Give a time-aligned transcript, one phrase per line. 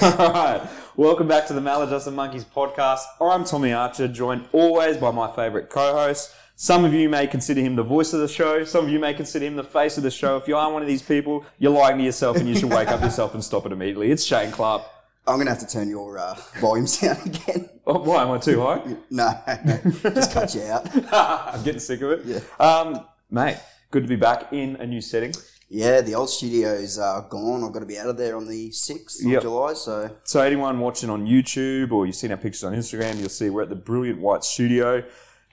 [0.00, 0.62] Alright,
[0.96, 3.00] welcome back to the Maladjusted Monkeys podcast.
[3.20, 6.32] I'm Tommy Archer, joined always by my favourite co-host.
[6.54, 8.62] Some of you may consider him the voice of the show.
[8.62, 10.36] Some of you may consider him the face of the show.
[10.36, 12.88] If you are one of these people, you're lying to yourself and you should wake
[12.88, 14.12] up yourself and stop it immediately.
[14.12, 14.82] It's Shane Clark.
[15.26, 17.68] I'm going to have to turn your uh, volumes down again.
[17.84, 18.82] Oh, why am I too high?
[19.10, 19.32] No,
[20.14, 20.88] just cut you out.
[21.12, 22.24] I'm getting sick of it.
[22.24, 22.40] Yeah.
[22.64, 23.56] Um, mate,
[23.90, 25.32] good to be back in a new setting.
[25.70, 27.62] Yeah, the old studio's uh, gone.
[27.62, 29.42] I've got to be out of there on the 6th of Yep.
[29.42, 33.28] July, so So anyone watching on YouTube or you've seen our pictures on Instagram, you'll
[33.28, 35.04] see we're at the Brilliant White Studio,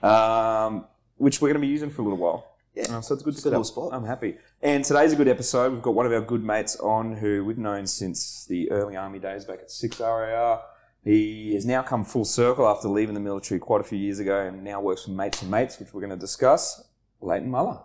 [0.02, 2.52] um, which we're going to be using for a little while.
[2.74, 2.96] Yeah.
[2.96, 3.56] Uh, so it's a good It's a setup.
[3.58, 3.90] cool spot.
[3.92, 4.36] I'm happy.
[4.62, 5.72] And today's a good episode.
[5.72, 9.18] We've got one of our good mates on who we've known since the early army
[9.18, 10.60] days back at 6RAR.
[11.04, 14.40] He has now come full circle after leaving the military quite a few years ago
[14.46, 16.82] and now works for Mates and Mates, which we're going to discuss.
[17.20, 17.80] Leighton Muller.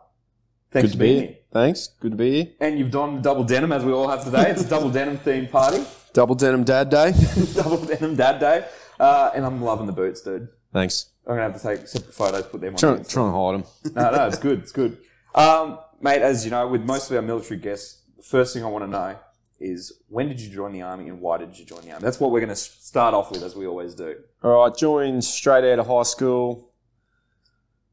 [0.72, 1.36] Thanks Good for to be here.
[1.52, 1.88] Thanks.
[2.00, 2.54] Good to be here.
[2.62, 4.50] And you've donned double denim as we all have today.
[4.52, 5.84] It's a double denim themed party.
[6.14, 7.14] Double denim dad day.
[7.56, 8.66] double denim dad day.
[9.00, 10.50] Uh, and I'm loving the boots, dude.
[10.74, 11.06] Thanks.
[11.26, 12.78] I'm gonna have to take separate photos, put them on.
[12.78, 13.64] Trying, trying to hide them.
[13.96, 14.60] No, no, it's good.
[14.60, 14.98] It's good.
[15.34, 18.68] Um, mate, as you know, with most of our military guests, the first thing I
[18.68, 19.16] want to know
[19.62, 22.04] is when did you join the army and why did you join the army?
[22.04, 24.16] That's what we're going to start off with, as we always do.
[24.44, 26.74] All right, joined straight out of high school.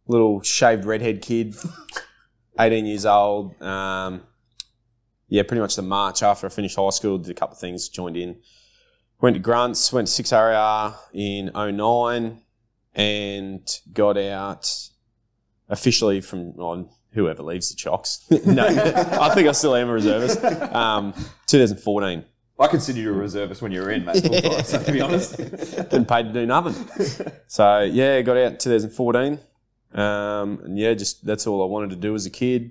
[0.09, 1.55] Little shaved redhead kid,
[2.59, 3.61] 18 years old.
[3.63, 4.23] Um,
[5.29, 7.89] yeah, pretty much the March after I finished high school, did a couple of things,
[7.89, 8.37] joined in.
[9.21, 12.41] Went to Grunts, went to 6RAR in 09
[12.95, 14.91] and got out
[15.69, 18.25] officially from on whoever leaves the chocks.
[18.47, 20.43] no, I think I still am a reservist.
[20.45, 21.13] Um,
[21.47, 22.25] 2014.
[22.61, 24.21] I consider you a reservist when you were in, mate.
[24.23, 25.37] full time, so to be honest.
[25.77, 26.75] Getting paid to do nothing.
[27.47, 29.39] So yeah, got out in 2014.
[29.99, 32.71] Um, and yeah, just that's all I wanted to do as a kid.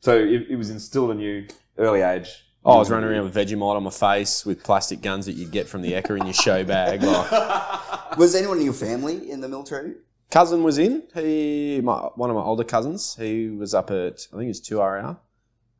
[0.00, 1.46] so it, it was instilled in you
[1.78, 2.28] early age.
[2.64, 5.52] Oh, I was running around with Vegemite on my face with plastic guns that you'd
[5.52, 7.00] get from the Ekka in your show bag.
[7.00, 9.94] Like, was anyone in your family in the military?
[10.30, 11.02] cousin was in.
[11.14, 14.60] He, my, one of my older cousins, he was up at I think it was
[14.60, 15.16] two RR.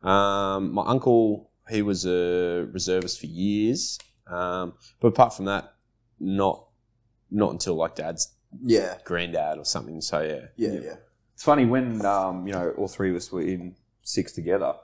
[0.08, 3.98] Um, my uncle, he was a reservist for years.
[4.26, 5.74] Um, but apart from that,
[6.18, 6.64] not
[7.30, 10.00] not until like dad's Yeah, granddad or something.
[10.00, 10.94] So yeah, yeah, yeah.
[11.34, 14.74] It's funny when um, you know all three of us were in six together.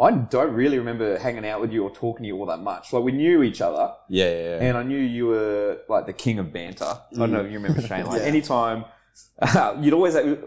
[0.00, 2.92] I don't really remember hanging out with you or talking to you all that much.
[2.92, 4.40] Like we knew each other, yeah, yeah.
[4.60, 4.62] yeah.
[4.68, 6.84] and I knew you were like the king of banter.
[6.84, 8.06] I don't know if you remember Shane.
[8.06, 8.26] Like Yeah.
[8.26, 8.84] anytime,
[9.80, 10.42] you'd always have,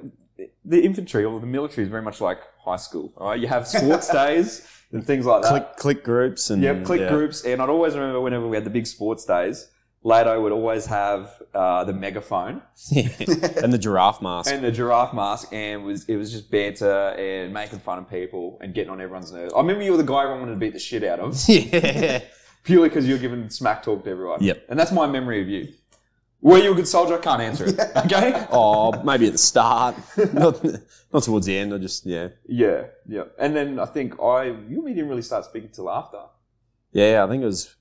[0.65, 3.13] the infantry or the military is very much like high school.
[3.17, 3.39] Right?
[3.39, 5.49] you have sports days and things like that.
[5.49, 7.09] click click groups and Yep, click yeah.
[7.09, 7.43] groups.
[7.45, 9.69] And I'd always remember whenever we had the big sports days,
[10.03, 12.61] Lado would always have uh, the megaphone
[12.95, 14.51] and the giraffe mask.
[14.51, 18.57] and the giraffe mask, and was it was just banter and making fun of people
[18.61, 19.53] and getting on everyone's nerves.
[19.53, 22.21] I remember you were the guy everyone wanted to beat the shit out of yeah,
[22.63, 24.41] purely because you were giving smack talk to everyone.
[24.41, 24.65] Yep.
[24.69, 25.73] and that's my memory of you.
[26.39, 27.15] Were you a good soldier?
[27.15, 27.79] I can't answer it.
[28.05, 28.45] Okay.
[28.51, 29.95] oh, maybe at the start,
[30.33, 30.63] not
[31.11, 31.73] not towards the end.
[31.73, 33.23] I just yeah, Yeah, yeah.
[33.39, 36.19] And then I think I you and me didn't really start speaking till after.
[36.93, 37.25] yeah.
[37.25, 37.73] I think it was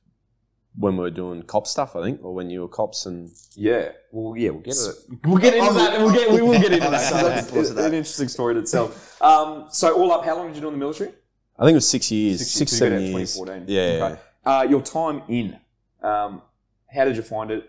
[0.79, 1.97] when we were doing cop stuff.
[1.97, 3.91] I think, or when you were cops and Yeah.
[4.13, 4.95] Well, yeah, we'll get it.
[5.25, 5.99] We'll get into that.
[6.01, 6.31] We'll get.
[6.31, 7.45] We will get into that.
[7.49, 9.21] So that's an interesting story in itself.
[9.23, 11.11] Um, so all up, how long did you do in the military?
[11.59, 13.35] I think it was six years, Six- six, so seven years.
[13.35, 13.65] 2014.
[13.75, 14.21] Yeah, Okay.
[14.45, 15.59] Uh, your time in.
[16.03, 16.43] Um,
[16.95, 17.65] how did you find it?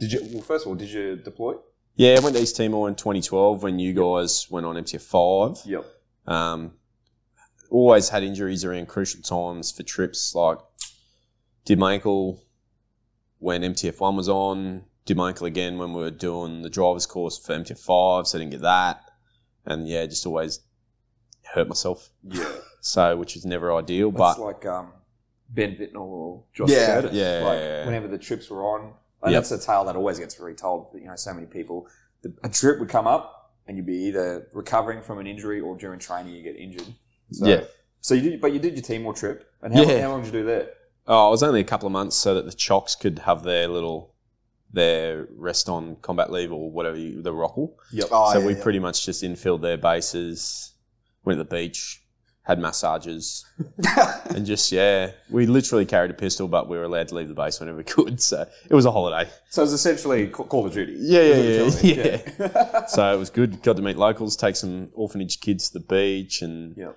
[0.00, 0.20] Did you?
[0.32, 1.54] Well, first of all, did you deploy?
[1.94, 2.16] yeah.
[2.18, 5.64] I went to East Timor in 2012 when you guys went on MTF five.
[5.64, 5.84] Yep.
[6.26, 6.72] Um,
[7.70, 10.34] always had injuries around crucial times for trips.
[10.34, 10.58] Like,
[11.64, 12.40] did my ankle
[13.38, 14.84] when MTF one was on.
[15.04, 18.36] Did my ankle again when we were doing the driver's course for MTF five, so
[18.36, 19.00] I didn't get that.
[19.64, 20.60] And yeah, just always
[21.54, 22.10] hurt myself.
[22.24, 22.44] Yeah.
[22.80, 24.12] So, which was never ideal.
[24.12, 24.92] That's But like um,
[25.48, 26.86] Ben Vitnell or Josh Yeah.
[26.86, 27.12] Curtis.
[27.12, 27.86] Yeah, Like yeah, yeah.
[27.86, 29.42] whenever the trips were on, and Yep.
[29.42, 30.86] that's a tale that always gets retold.
[30.94, 31.88] You know, so many people.
[32.22, 35.76] The, a trip would come up, and you'd be either recovering from an injury or
[35.76, 36.86] during training you get injured.
[37.32, 37.62] So, Yeah.
[38.00, 40.02] So you did, but you did your team Timor trip, and how, Yeah.
[40.02, 40.70] how long did you do there?
[41.08, 43.66] Oh, it was only a couple of months so that the chocks could have their
[43.66, 44.14] little
[44.72, 47.74] their rest on combat leave or whatever you, the rockle.
[47.92, 48.08] Yep.
[48.12, 48.62] Oh, so yeah, we yeah.
[48.62, 50.74] pretty much just infilled their bases,
[51.24, 52.02] went to the beach,
[52.42, 53.46] had massages,
[54.30, 57.34] and just yeah, we literally carried a pistol, but we were allowed to leave the
[57.34, 58.20] base whenever we could.
[58.20, 59.30] So it was a holiday.
[59.48, 60.96] So it's essentially Ca- Call of Duty.
[60.98, 62.44] Yeah, yeah, Is yeah, what you're telling me.
[62.54, 62.84] yeah.
[62.88, 63.62] So it was good.
[63.62, 66.92] Got to meet locals, take some orphanage kids to the beach, and Yeah.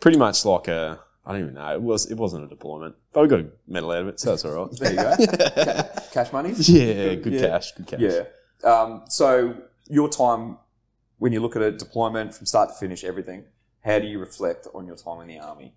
[0.00, 1.72] pretty much like a I don't even know.
[1.74, 4.30] It was it wasn't a deployment, but we got a medal out of it, so
[4.30, 4.72] that's all right.
[4.78, 5.16] There you go.
[5.64, 6.52] Ca- Cash money.
[6.56, 7.40] yeah, good Yeah.
[7.48, 8.00] cash, good cash.
[8.00, 8.22] Yeah.
[8.70, 9.54] Um, so
[9.88, 10.58] your time
[11.18, 13.44] when you look at a deployment from start to finish, everything.
[13.84, 15.74] How do you reflect on your time in the army?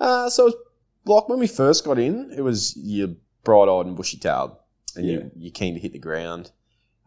[0.00, 0.52] Uh, so
[1.06, 3.14] like when we first got in, it was you're
[3.44, 4.56] bright eyed and bushy tailed,
[4.96, 5.12] and Yeah.
[5.14, 6.50] you, you're keen to hit the ground.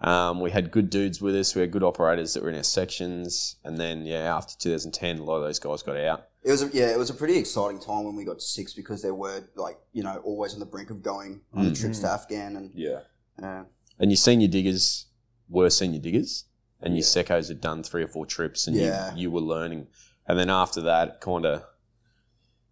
[0.01, 1.53] Um, we had good dudes with us.
[1.53, 5.23] We had good operators that were in our sections, and then yeah, after 2010, a
[5.23, 6.27] lot of those guys got out.
[6.43, 8.73] It was a, yeah, it was a pretty exciting time when we got to six
[8.73, 11.79] because there were like you know always on the brink of going on the Mm.
[11.79, 13.01] trips to Afghan and Yeah.
[13.41, 13.63] uh,
[13.99, 15.05] And your senior diggers
[15.47, 16.45] were senior diggers,
[16.81, 17.23] and your Yeah.
[17.23, 19.13] secos had done three or four trips, and Yeah.
[19.13, 19.87] you, you were learning.
[20.27, 21.63] And then after that, kind of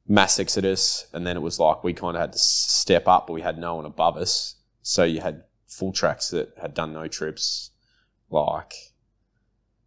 [0.07, 3.33] mass exodus, and then it was like we kind of had to step up, but
[3.33, 4.55] we had no one above us.
[4.81, 7.69] So you had full tracks that had done no trips,
[8.29, 8.73] like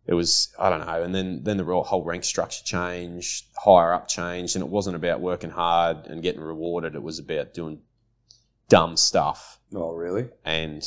[0.06, 1.02] it was I don't know.
[1.02, 4.96] And then then the real- whole rank structure changed, higher up changed, and it wasn't
[4.96, 6.94] about working hard and getting rewarded.
[6.94, 7.80] It was about doing
[8.68, 10.28] dumb stuff Oh, really?
[10.44, 10.82] and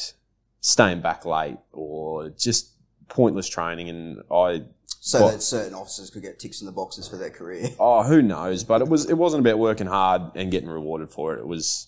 [0.61, 2.71] staying back late or just
[3.07, 3.89] pointless training.
[3.89, 7.29] And I, so Well- that certain officers could get ticks in the boxes for their
[7.29, 7.69] career.
[7.79, 8.63] oh, who knows?
[8.63, 11.39] But it was it wasn't about working hard and getting rewarded for it.
[11.39, 11.87] It was,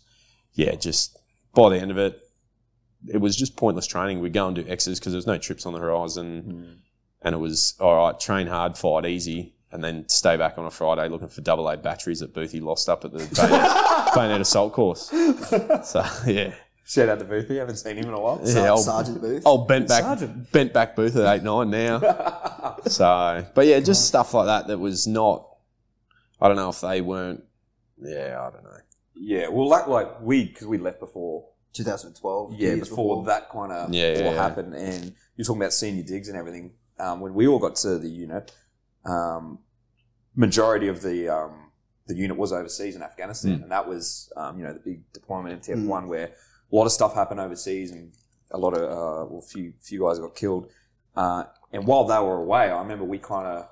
[0.54, 1.18] yeah, just
[1.56, 2.22] by the end of it,
[3.08, 4.20] it was just pointless training.
[4.22, 6.64] We'd go and do X's because there was no trips on the horizon, hmm.
[7.22, 8.20] and it was all right.
[8.20, 9.54] Train hard, fight easy.
[9.70, 12.88] And then stay back on a Friday looking for double A batteries that Boothie lost
[12.88, 15.10] up at the bayonet, bayonet assault course.
[15.10, 16.54] So yeah,
[16.86, 17.58] Shout out to Boothie.
[17.58, 18.40] Haven't seen him in a while.
[18.46, 19.44] yeah, old, Sergeant Booth.
[19.46, 20.50] old bent back Sergeant.
[20.54, 22.00] bent back booth at eight nine now.
[22.88, 25.48] So, but yeah, just stuff like that that was not.
[26.40, 27.44] I don't know if they weren't.
[28.02, 28.78] Yeah, I don't know.
[29.16, 29.48] yeah.
[29.50, 31.46] Well, like, like we, because we left before
[31.78, 32.54] 2012.
[32.54, 34.44] yeah, years before, that kind of Yeah, all yeah, yeah.
[34.44, 36.72] happened, and you're talking about senior digs and everything.
[37.00, 38.52] Um, when we all got to the unit,
[39.06, 39.60] um,
[40.36, 41.72] majority of the um,
[42.08, 43.64] the unit was overseas in Afghanistan, Mm.
[43.64, 46.28] and that was um, you know the big deployment in TF1 where
[46.72, 48.12] a lot of stuff happened overseas, and
[48.52, 50.70] a lot of uh, well, few few guys got killed.
[51.16, 53.68] Uh, and while they were away, I remember we kind of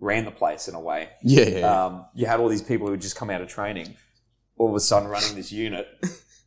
[0.00, 1.08] ran the place in a way.
[1.22, 3.96] Yeah, yeah, Um, you had all these people who had just come out of training,
[4.56, 5.86] all of a sudden running this unit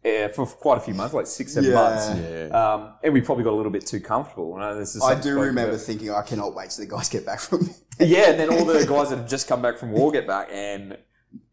[0.05, 1.75] uh, for quite a few months, like six, seven Yeah.
[1.75, 2.09] months.
[2.19, 2.47] yeah.
[2.73, 4.55] Um, and we probably got a little bit too comfortable.
[4.55, 5.81] I, know this is I do remember about.
[5.81, 7.69] thinking, I cannot wait till the guys get back from.
[7.99, 10.49] yeah, and then all the guys that have just come back from war get back,
[10.51, 10.97] and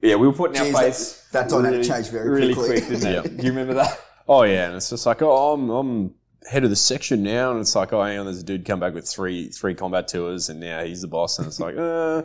[0.01, 1.29] yeah, we were putting Jeez, our that- face.
[1.33, 2.81] that dynamic changed very really quickly.
[2.81, 3.15] quick, didn't it?
[3.33, 3.37] Yeah.
[3.39, 4.01] Do you remember that?
[4.27, 6.15] Oh yeah, and it's just like, oh, I'm I'm
[6.51, 8.81] head of the section now, and it's like, oh, hang on, there's a dude come
[8.81, 12.23] back with three three combat tours, and now he's the boss, and it's like, uh.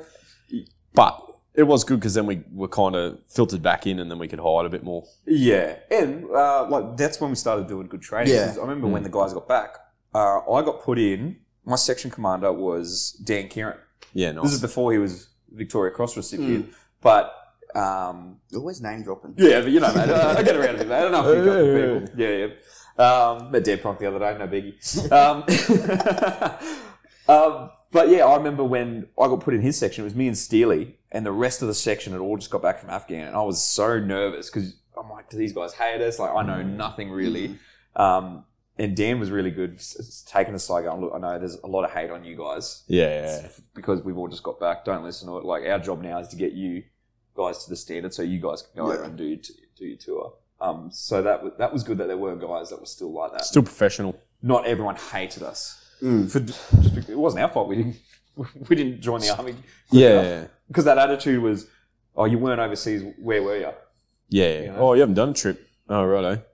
[0.94, 1.22] But
[1.56, 4.28] it was good because then we were kind of filtered back in, and then we
[4.28, 5.04] could hide a bit more.
[5.26, 8.34] Yeah, and uh, like that's when we started doing good training.
[8.34, 8.48] Yeah.
[8.48, 9.78] 'Cause I remember when the guys got back,
[10.16, 11.38] uh, I got put in.
[11.66, 13.78] My section commander was Dan Keighran.
[14.14, 16.70] Yeah, This is before he was Victoria Cross recipient,
[17.02, 17.34] but
[17.76, 19.34] um, Always name dropping.
[19.38, 20.96] Yeah, but you know, mate, uh, I get around a bit, mate.
[20.98, 22.20] I don't know if you've got people.
[22.24, 22.54] Yeah, yeah.
[22.96, 24.76] Um, met Dan Pronk the other day, no biggie.
[25.12, 25.44] Um,
[27.28, 30.28] um, but yeah, I remember when I got put in his section, it was me
[30.28, 33.28] and Steely, and the rest of the section had all just got back from Afghan,
[33.28, 36.20] and I was so nervous because I'm like, do these guys hate us?
[36.20, 37.58] Like, I know nothing really.
[37.96, 38.46] Um,
[38.78, 41.58] and Dan was really good, s- s- taking us like, going, look, I know there's
[41.64, 43.48] a lot of hate on you guys yeah, yeah.
[43.76, 44.84] because we've all just got back.
[44.84, 45.46] Don't listen to it.
[45.46, 46.82] Like our job now is to get you
[47.38, 48.96] guys to the standard, so you guys can go Yeah.
[48.96, 50.34] over and do your, t- do your tour.
[50.60, 53.34] Um, so that was, that was good that there were guys that were still like
[53.34, 53.46] that.
[53.46, 54.20] Still professional.
[54.42, 55.80] Not everyone hated us.
[56.04, 56.30] Mm.
[56.32, 57.70] For just because, it wasn't our fault.
[57.70, 57.96] We didn't
[58.70, 59.56] we didn't join the army
[59.92, 61.68] Yeah, because that attitude was,
[62.16, 63.04] oh, you weren't overseas.
[63.18, 63.72] Where were you?
[64.30, 64.60] yeah.
[64.62, 64.78] You know?
[64.80, 65.68] Oh, you haven't done a trip.
[65.90, 66.42] Oh, righto.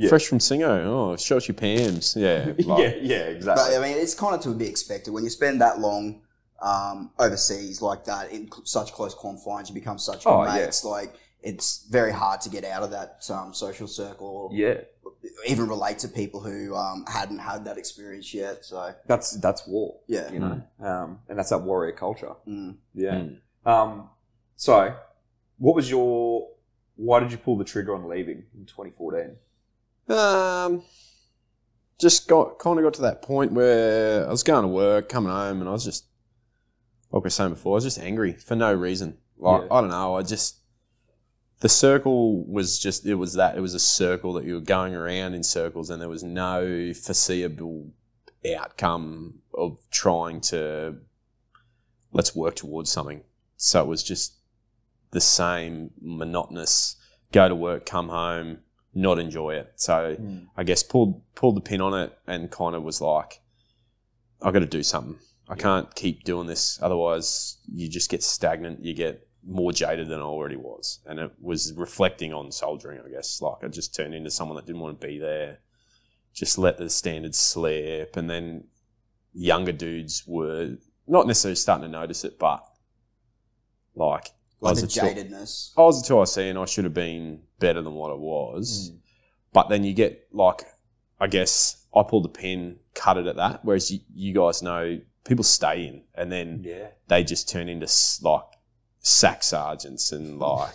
[0.00, 0.10] Yeah.
[0.10, 0.84] Fresh from Singo.
[0.86, 2.14] Oh, show us your Pams.
[2.14, 3.64] Yeah, yeah, like- yeah, exactly.
[3.74, 6.20] But I mean, it's kind of to be expected when you spend that long
[6.62, 9.68] um, overseas like that in cl- such close confines.
[9.70, 10.66] You become such good Oh, yeah.
[10.66, 10.84] mates.
[10.84, 14.74] Like it's very hard to get out of that um, social circle, yeah,
[15.46, 18.64] even relate to people who um, hadn't had that experience yet.
[18.64, 19.96] So that's that's war.
[20.06, 22.34] yeah, You know, um, and that's that warrior culture.
[22.46, 22.76] Mm.
[22.94, 23.14] Yeah.
[23.14, 23.38] Mm.
[23.64, 24.10] Um,
[24.56, 24.94] so,
[25.58, 26.48] what was your?
[26.96, 29.36] Why did you pull the trigger on leaving in 2014?
[30.08, 30.82] Um,
[31.98, 35.30] just got kind of got to that point where I was going to work, coming
[35.30, 36.06] home, and I was just,
[37.12, 39.18] like we were saying before, I was just angry for no reason.
[39.36, 39.68] Like Yeah.
[39.70, 40.56] I don't know, I just
[41.60, 44.94] the circle was just it was that it was a circle that you were going
[44.94, 47.90] around in circles, and there was no foreseeable
[48.56, 50.96] outcome of trying to
[52.12, 53.22] let's work towards something.
[53.56, 54.34] So it was just
[55.10, 56.96] the same monotonous
[57.32, 58.58] go to work, come home,
[58.94, 59.72] not enjoy it.
[59.76, 60.38] So hmm.
[60.56, 63.40] I guess pulled pulled the pin on it and kind of was like,
[64.42, 65.18] I got to do something.
[65.48, 68.84] I can't keep doing this, otherwise you just get stagnant.
[68.84, 73.00] You get more jaded than I already was, and it was reflecting on soldiering.
[73.04, 75.58] I guess like I just turned into someone that didn't want to be there.
[76.34, 78.64] Just let the standards slip, and then
[79.32, 80.76] younger dudes were
[81.06, 82.64] not necessarily starting to notice it, but
[83.94, 84.28] like
[84.60, 85.72] like was the jadedness.
[85.76, 88.90] I was a 2IC and I should have been better than what I was.
[88.90, 88.98] Mm.
[89.52, 90.62] But then you get like,
[91.20, 93.64] I guess I pulled the pin, cut it at that.
[93.64, 96.88] Whereas you, you guys know people stay in and then Yeah.
[97.06, 97.86] they just turn into
[98.22, 98.42] like
[99.00, 100.74] sack sergeants and like,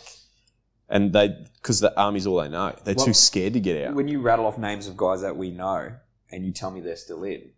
[0.90, 2.76] and they because the army's all they know.
[2.84, 3.96] They're Well, too scared to get out.
[3.96, 5.94] When you rattle off names of guys that we know
[6.32, 7.52] and you tell me they're still in,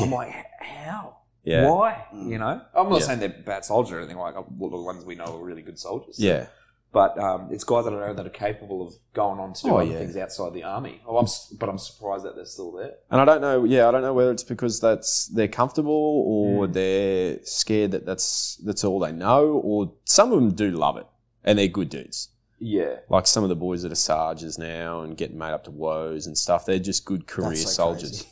[0.00, 1.18] I'm like, how?
[1.44, 2.04] yeah, Why?
[2.12, 3.06] You know, I'm not Yeah.
[3.06, 4.34] saying they're bad soldiers or anything like.
[4.34, 6.18] Well, the ones we know are really good soldiers.
[6.18, 6.46] yeah.
[6.92, 9.68] But um, it's guys that I know that are capable of going on to do
[9.70, 9.98] Oh, other yeah.
[9.98, 11.00] things outside the army.
[11.06, 11.26] Oh, I'm,
[11.58, 12.94] but I'm surprised that they're still there.
[13.10, 13.64] And I don't know.
[13.64, 15.92] Yeah, I don't know whether it's because that's they're comfortable
[16.26, 16.72] or Mm.
[16.72, 21.06] they're scared that that's that's all they know, or some of them do love it
[21.44, 22.30] and they're good dudes.
[22.60, 25.70] Yeah, Like some of the boys that are sergeants now and getting made up to
[25.70, 26.66] woes and stuff.
[26.66, 28.10] They're just good career That's so soldiers.
[28.10, 28.26] crazy.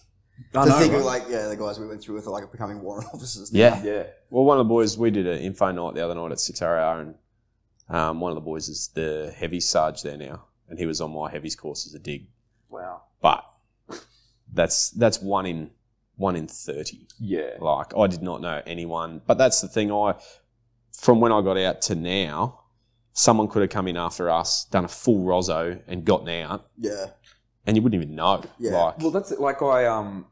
[0.55, 0.99] I to know, think right?
[0.99, 3.53] of like yeah, the guys we went through with are like becoming warrant officers.
[3.53, 3.59] now.
[3.61, 3.83] Yeah.
[3.85, 6.41] yeah, Well, one of the boys we did an info night the other night at
[6.41, 7.15] six RR, and
[7.89, 11.13] um, one of the boys is the heavy sarge there now, and he was on
[11.15, 12.27] my heavies course as a dig.
[12.69, 13.45] wow, But
[14.53, 15.71] that's that's one in
[16.17, 17.07] one in thirty.
[17.19, 19.93] yeah, Like I did not know anyone, but that's the thing.
[19.93, 20.15] I
[20.93, 22.61] from when I got out to now,
[23.13, 27.07] someone could have come in after us, done a full ROSO, and gotten out, Yeah.
[27.67, 28.43] and you wouldn't even know.
[28.59, 28.71] Yeah.
[28.83, 29.39] Like, Well, that's it.
[29.41, 30.27] like I um,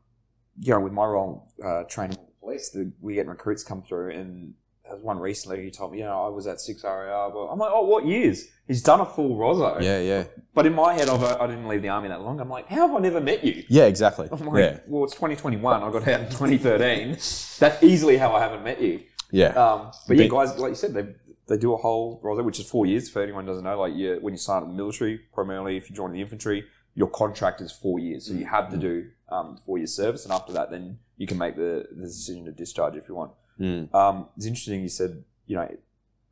[0.58, 3.82] you know, with my role uh, training with the police, the, we get recruits come
[3.82, 4.54] through, and
[4.94, 5.62] there was one recently.
[5.64, 8.06] He told me, you know, I was at six RAR, but I'm like, oh, what
[8.06, 8.46] years?
[8.68, 9.80] He's done a full ROSO.
[9.80, 10.24] yeah, yeah,
[10.54, 12.40] But in my head, I've, I didn't leave the army that long.
[12.40, 13.64] I'm like, how have I never met you?
[13.68, 14.28] yeah, exactly.
[14.30, 15.82] I'm like, Yeah, well, it's 2021.
[15.82, 17.10] I got out in 2013.
[17.58, 19.00] That's easily how I haven't met you.
[19.32, 21.06] yeah, Um, but yeah, guys, like you said, they
[21.46, 23.10] they do a whole roster, which is four years.
[23.10, 25.76] For anyone who doesn't know, like you, when you sign up in the military, primarily
[25.76, 29.08] if you join the infantry, your contract is four years, so you have to do
[29.28, 32.52] um, four years service, and after that, then you can make the, the decision to
[32.52, 33.32] discharge if you want.
[33.60, 33.94] Mm.
[33.94, 35.68] Um, it's interesting you said, you know,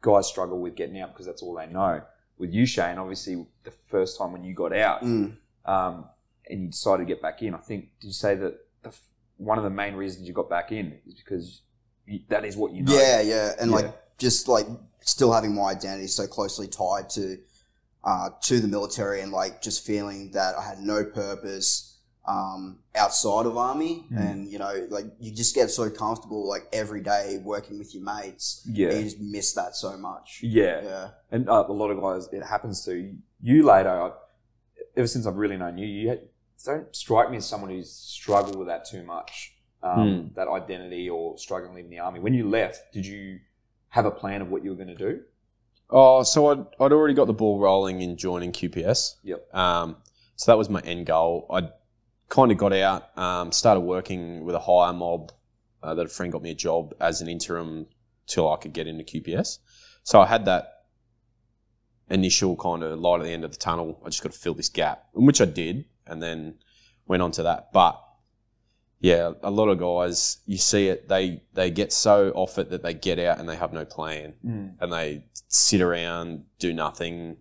[0.01, 2.03] guys struggle with getting out because that's all they know.
[2.39, 5.37] With you, Shane, obviously, the first time when you got out, Mm.
[5.65, 6.07] um,
[6.49, 7.55] and you decided to get back in.
[7.55, 8.93] I think did you say that the,
[9.37, 11.63] one of the main reasons you got back in is because
[12.07, 12.93] you, that is what you know.
[12.93, 13.77] Yeah, yeah, and Yeah.
[13.77, 14.67] like just like
[15.03, 17.39] still having my identity so closely tied to
[18.05, 21.92] uh, to the military, and like just feeling that I had no purpose
[22.25, 24.31] um, outside of army, Mm.
[24.31, 28.05] and you know, like you just get so comfortable like every day working with your
[28.05, 30.41] mates, yeah, you just miss that so much.
[30.43, 30.81] yeah.
[30.83, 33.91] Yeah, And uh, a lot of guys, it happens to you later.
[33.91, 34.11] I,
[34.97, 36.29] ever since I've really known you, you had-
[36.65, 39.55] don't strike me as someone who's struggled with that too much.
[39.83, 42.21] Um, That identity or struggling leaving the army.
[42.21, 43.41] When you left, did you
[43.89, 45.23] have a plan of what you were going to do?
[45.91, 49.17] Oh, so I'd, I'd already got the ball rolling in joining QPS.
[49.25, 49.53] Yep.
[49.53, 49.97] Um,
[50.37, 51.47] so that was my end goal.
[51.51, 51.69] I
[52.33, 55.31] kind of got out, um, started working with a higher mob
[55.83, 57.87] uh, that a friend got me a job as an interim
[58.27, 59.59] till I could get into QPS.
[60.03, 60.87] So I had that
[62.09, 64.01] initial kind of light at the end of the tunnel.
[64.03, 66.55] I just got to fill this gap, which I did, and then
[67.07, 67.71] went on to that.
[67.71, 68.03] But
[69.01, 72.83] yeah, a lot of guys, you see it, they they get so off it that
[72.83, 74.33] they get out and they have no plan
[74.81, 77.37] and they sit around, do nothing.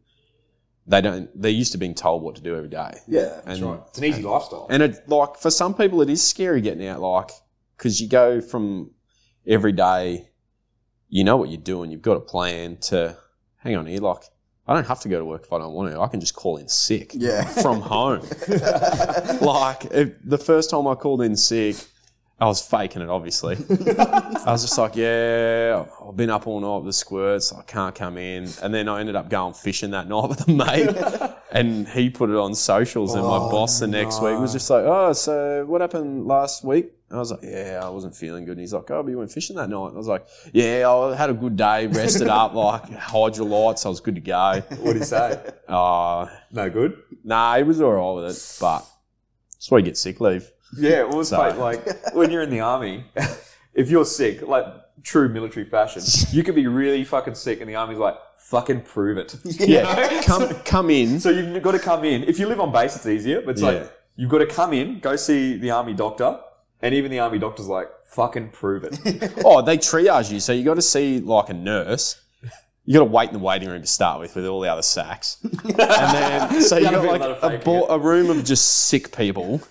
[0.87, 1.29] They don't.
[1.39, 4.23] They're used to being told what to do every day, yeah, and It's an easy
[4.23, 4.67] lifestyle.
[4.69, 7.29] and it like for some people it is scary getting out, like
[7.77, 8.91] because you go from
[9.45, 10.29] every day,
[11.09, 12.77] you know what you're doing, you've got a plan.
[12.77, 13.15] To
[13.57, 14.23] hang on here, like
[14.67, 15.99] I don't have to go to work if I don't want to.
[15.99, 18.21] I can just call in sick yeah, from home.
[19.41, 21.75] like if, the first time I called in sick,
[22.41, 23.09] I was faking it.
[23.09, 27.53] Obviously, I was just like, "Yeah, I've been up all night with the squirts.
[27.53, 30.51] I can't come in." And then I ended up going fishing that night with a
[30.51, 33.13] mate, and he put it on socials.
[33.13, 36.63] And my Oh, boss the next week was just like, "Oh, so what happened last
[36.63, 39.19] week?" I was like, "Yeah, I wasn't feeling good." And he's like, "Oh, but you
[39.19, 42.27] went fishing that night." And I was like, "Yeah, I had a good day, rested
[42.27, 43.85] up, like hydrolytes.
[43.85, 45.39] I was good to go." what did you say?
[45.67, 46.97] Uh, no good.
[47.23, 48.79] Nah, he was all right with it, but
[49.53, 50.49] that's why you get sick leave.
[50.77, 51.57] Yeah, it was So- fake.
[51.57, 53.05] Like when you're in the army,
[53.73, 54.65] if you're sick, like
[55.03, 59.17] true military fashion, you could be really fucking sick, and the army's like, "Fucking prove
[59.17, 61.19] it." Yeah, come come in.
[61.19, 62.23] So you've got to come in.
[62.23, 63.41] If you live on base, it's easier.
[63.41, 63.67] But it's Yeah.
[63.69, 66.39] like you've got to come in, go see the army doctor,
[66.81, 68.99] and even the army doctor's like, "Fucking prove it."
[69.45, 72.17] Oh, they triage you, so you got to see like a nurse.
[72.83, 74.81] You got to wait in the waiting room to start with, with all the other
[74.81, 77.99] sacks, and then so you Gotta got be a like lot a, faking bo- a
[77.99, 79.61] room of just sick people,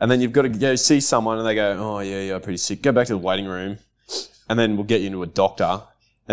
[0.00, 2.58] and then you've got to go see someone, and they go, "Oh yeah, yeah, pretty
[2.58, 3.78] sick." Go back to the waiting room,
[4.48, 5.82] and then we'll get you into a doctor, and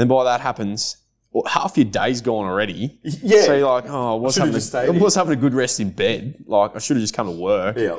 [0.01, 0.97] then by that happens,
[1.31, 2.99] well, half your day's gone already.
[3.03, 3.41] yeah.
[3.43, 4.55] So you're like, "Oh, what's having?
[4.55, 6.43] A, what's having a good rest in bed?
[6.45, 7.97] Like I should have just come to work." yeah.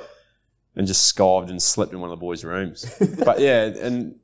[0.77, 2.85] and just skived and slept in one of the boys' rooms.
[3.25, 4.17] but yeah, and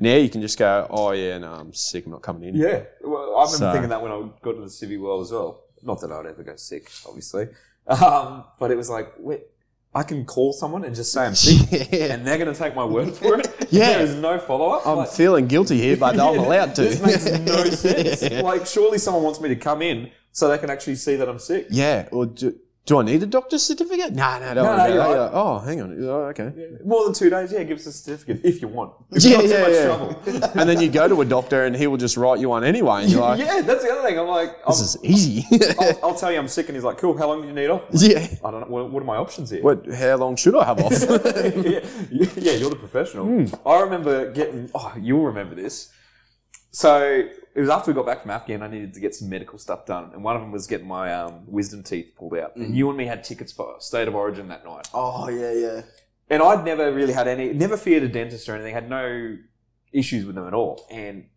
[0.00, 2.06] now you can just go, oh yeah, no, I'm sick.
[2.06, 2.54] I'm not coming in.
[2.56, 5.30] Yeah, well, I remember So- thinking that when I got to the civvy world as
[5.32, 5.60] well.
[5.82, 7.48] Not that I'd ever go sick, obviously,
[7.86, 9.42] um, but it was like, wait,
[9.94, 12.12] I can call someone and just say I'm sick, Yeah.
[12.14, 13.48] and they're going to take my word for it.
[13.70, 13.94] Yeah.
[13.94, 14.86] there is no follow up.
[14.86, 16.82] I'm feeling guilty here, but I'm allowed to.
[16.82, 18.42] This makes no sense.
[18.42, 21.38] Like, surely someone wants me to come in so they can actually see that I'm
[21.38, 21.66] sick.
[21.70, 22.08] yeah.
[22.12, 22.54] Or do,
[22.86, 24.12] do I need a doctor's certificate?
[24.12, 25.30] No, no, don't No, worry no, about right.
[25.32, 26.04] Oh, hang on.
[26.04, 26.52] Oh, okay.
[26.84, 28.92] More than two days, yeah, give us a certificate if you want.
[29.10, 29.84] Yeah, not too yeah, much yeah.
[29.86, 30.22] trouble.
[30.60, 33.04] and then you go to a doctor and he will just write you one anyway.
[33.04, 34.18] And you're like, yeah, that's the other thing.
[34.18, 35.46] I'm like, this I'm, is easy.
[35.80, 37.16] I'll, I'll tell you I'm sick, and he's like, cool.
[37.16, 37.84] How long do you need off?
[37.92, 38.26] yeah.
[38.44, 38.66] I don't know.
[38.66, 39.62] What, what are my options here?
[39.62, 39.90] What?
[39.90, 40.92] How long should I have off?
[41.64, 41.80] yeah,
[42.36, 43.24] yeah, you're the professional.
[43.24, 43.54] Hmm.
[43.66, 44.70] I remember getting.
[44.74, 45.90] Oh, you'll remember this.
[46.74, 48.60] So it was after we got back from Afghan.
[48.60, 51.14] I needed to get some medical stuff done, and one of them was getting my
[51.14, 52.56] um, wisdom teeth pulled out.
[52.56, 54.88] And you and me had tickets for State of Origin that night.
[54.92, 55.82] Oh yeah, yeah.
[56.28, 58.74] And I'd never really had any, never feared a dentist or anything.
[58.74, 59.38] Had no
[59.92, 60.84] issues with them at all.
[60.90, 61.28] And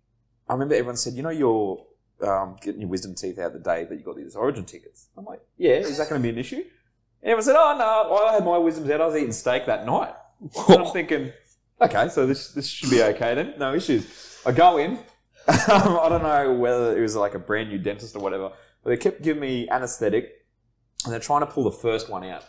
[0.49, 1.85] I remember everyone said, you know, you're
[2.27, 5.09] um, getting your wisdom teeth out the day that you got these Origin tickets.
[5.15, 6.63] I'm like, yeah, is that going to be an issue?
[7.21, 9.01] And everyone said, oh no, I had my wisdoms out.
[9.01, 10.15] I was eating steak that night.
[10.67, 11.31] And I'm thinking,
[11.79, 13.53] okay, so this this should be okay then.
[13.59, 14.39] No issues.
[14.43, 14.97] I go in.
[15.47, 18.51] I don't know whether it was like a brand new dentist or whatever,
[18.83, 20.45] but they kept giving me anesthetic,
[21.03, 22.45] and they're trying to pull the first one out,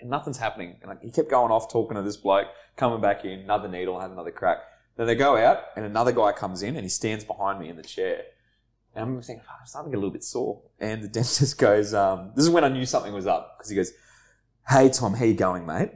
[0.00, 0.76] and nothing's happening.
[0.80, 3.98] And like, he kept going off talking to this bloke, coming back in, another needle,
[4.00, 4.58] had another crack.
[4.96, 7.76] Then they go out, and another guy comes in, and he stands behind me in
[7.76, 8.22] the chair.
[8.94, 10.62] And I'm thinking, "Fuck, I'm starting to get a little bit sore.
[10.78, 13.76] And the dentist goes, um, this is when I knew something was up, because he
[13.76, 13.92] goes,
[14.68, 15.90] hey, Tom, how you going, mate?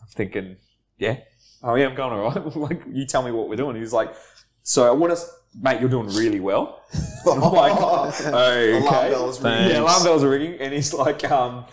[0.00, 0.56] I'm thinking,
[0.98, 1.18] yeah.
[1.62, 2.56] Oh, yeah, I'm going all right.
[2.56, 3.76] like, you tell me what we're doing.
[3.76, 4.14] He's like,
[4.62, 6.82] so I want to, mate, you're doing really well.
[7.26, 8.78] I'm like, okay.
[8.78, 9.70] Alarm bells ringing.
[9.70, 11.64] Yeah, alarm bells are ringing, and he's like, um,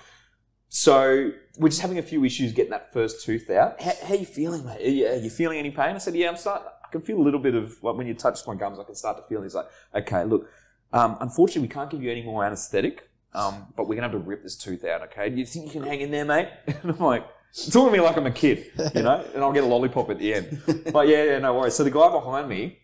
[0.69, 3.81] so we're just having a few issues getting that first tooth out.
[3.81, 4.81] How, how you feeling, mate?
[4.81, 5.96] Are you, are you feeling any pain?
[5.96, 6.67] I said, yeah, I'm starting.
[6.84, 8.96] I can feel a little bit of like when you touch my gums, I can
[8.96, 9.42] start to feel.
[9.42, 10.50] He's like, okay, look,
[10.94, 14.20] um, unfortunately, we can't give you any more anaesthetic, um, but we're gonna have to
[14.20, 15.01] rip this tooth out.
[15.03, 16.50] Okay, do you think you can hang in there, mate?
[16.68, 17.25] And I'm like.
[17.72, 20.20] Talking to me like I'm a kid, you know, and I'll get a lollipop at
[20.20, 20.61] the end.
[20.94, 21.74] But yeah, yeah, no worries.
[21.74, 22.77] So the guy behind me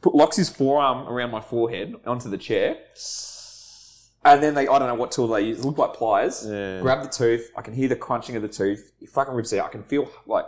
[0.00, 2.78] put, locks his forearm around my forehead onto the chair,
[4.24, 5.60] and then they, I don't know what tool they use.
[5.60, 6.46] It looked like pliers.
[6.48, 6.80] Yeah.
[6.80, 7.50] Grab the tooth.
[7.56, 8.92] I can hear the crunching of the tooth.
[8.98, 9.66] He fucking rips it out.
[9.66, 10.46] I can feel like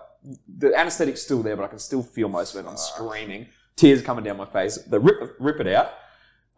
[0.48, 2.68] the anesthetic's still there, but I can still feel most of it.
[2.68, 4.76] I'm screaming, tears coming down my face.
[4.76, 5.92] They rip rip it out,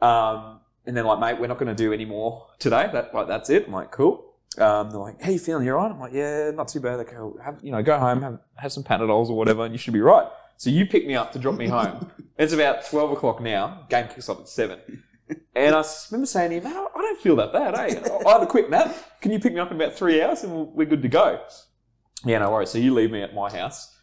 [0.01, 2.89] um, and then like, mate, we're not going to do any more today.
[2.93, 3.67] That like that's it.
[3.67, 4.25] I'm like, cool.
[4.57, 5.65] Um, they're like, how you feeling?
[5.65, 5.91] You're right.
[5.91, 6.97] I'm like, yeah, not too bad.
[6.99, 9.79] They go, have you know, go home, have have some Panadols or whatever, and you
[9.79, 10.27] should be right.
[10.59, 12.11] So you pick me up to drop me home.
[12.39, 13.87] it's about twelve o'clock now.
[13.89, 14.81] Game kicks off at seven.
[15.55, 18.01] And I remember saying to him, man, I don't feel that bad, eh?
[18.27, 18.95] I have a quick nap.
[19.21, 21.41] Can you pick me up in about three hours and we're good to go?
[22.25, 22.71] Yeah, no worries.
[22.71, 23.95] So you leave me at my house.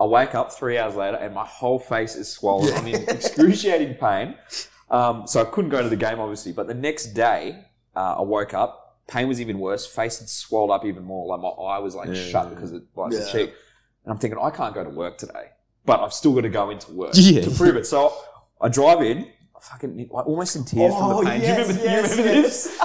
[0.00, 2.72] I wake up three hours later and my whole face is swollen.
[2.74, 4.36] I'm in excruciating pain.
[4.88, 6.52] Um, so I couldn't go to the game, obviously.
[6.52, 7.64] But the next day,
[7.96, 9.00] uh, I woke up.
[9.08, 9.84] Pain was even worse.
[9.84, 11.26] Face had swelled up even more.
[11.26, 12.14] Like my eye was like Yeah.
[12.22, 13.32] shut because of like the Yeah.
[13.32, 13.52] cheek.
[14.04, 15.48] And I'm thinking, I can't go to work today.
[15.88, 17.40] But I've still got to go into work Yeah.
[17.40, 17.86] to prove it.
[17.86, 18.14] So
[18.60, 19.18] I drive in,
[19.56, 21.40] I fucking like, almost in tears from Oh, the pain.
[21.40, 22.64] yes, do you remember, yes, you remember yes.
[22.64, 22.78] this?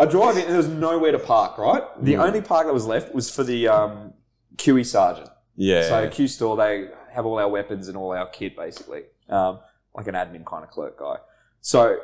[0.00, 1.82] I drive in and there was nowhere to park, right?
[2.02, 4.14] The only park that was left was for the um,
[4.56, 5.28] QE sergeant.
[5.54, 5.82] Yeah.
[5.88, 9.60] So Q store, they have all our weapons and all our kit, basically, um,
[9.94, 11.16] like an admin kind of clerk guy.
[11.60, 11.98] So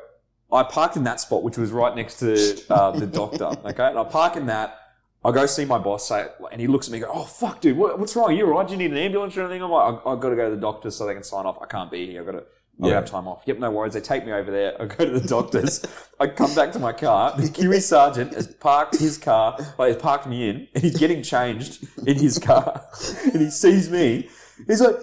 [0.52, 2.30] I parked in that spot, which was right next to
[2.70, 3.46] uh, the doctor.
[3.46, 4.78] Okay, and I park in that.
[5.26, 7.60] I go see my boss, say, and he looks at me, and go, "Oh fuck,
[7.60, 8.34] dude, what, what's wrong?
[8.36, 8.66] You all right?
[8.66, 10.54] Do you need an ambulance or anything?" I'm like, "I- "I've got to go to
[10.54, 11.58] the doctor so they can sign off.
[11.60, 12.20] I can't be here.
[12.20, 12.44] I've got to."
[12.82, 12.96] I'll Yeah.
[12.96, 13.40] have time off.
[13.46, 13.94] Yep, no worries.
[13.94, 14.74] They take me over there.
[14.78, 15.82] I go to the doctor's.
[16.20, 17.34] I come back to my car.
[17.34, 21.22] The QE sergeant has parked his car, like he's parked me in, and he's getting
[21.22, 22.82] changed in his car.
[23.32, 24.28] And he sees me.
[24.66, 24.96] He's like,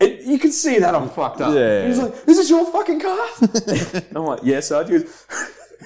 [0.00, 1.54] and you can see that I'm fucked up.
[1.54, 1.86] Yeah.
[1.86, 5.26] He's like, "Is this your fucking car?" And I'm like, "Yeah, sergeant." He goes,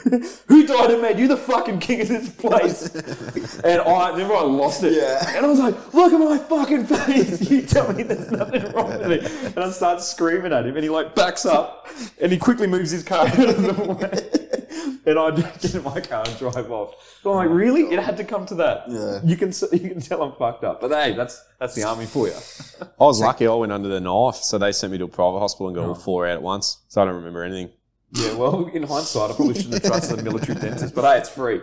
[0.47, 2.95] Who died and made you the fucking king of this place?
[3.65, 4.93] and I remember I lost it.
[4.93, 5.37] Yeah.
[5.37, 7.51] And I was like, look at my fucking face.
[7.57, 9.57] You tell me there's nothing wrong with it.
[9.57, 11.89] And I start screaming at him and he like backs up
[12.21, 15.01] and he quickly moves his car out of the way.
[15.07, 17.19] And I get in my car and drive off.
[17.23, 17.83] So I'm like, really?
[17.93, 18.85] It had to come to that.
[18.89, 19.21] Yeah.
[19.25, 20.81] You can you can tell I'm fucked up.
[20.81, 22.35] But hey, that's that's the army for you.
[22.81, 25.39] I was lucky I went under the knife, so they sent me to a private
[25.39, 25.95] hospital and got all oh.
[25.95, 26.79] four out at once.
[26.89, 27.71] So I don't remember anything.
[28.13, 31.29] Yeah, well, in hindsight, I probably shouldn't have trusted a military dentist, but hey, it's
[31.29, 31.61] free.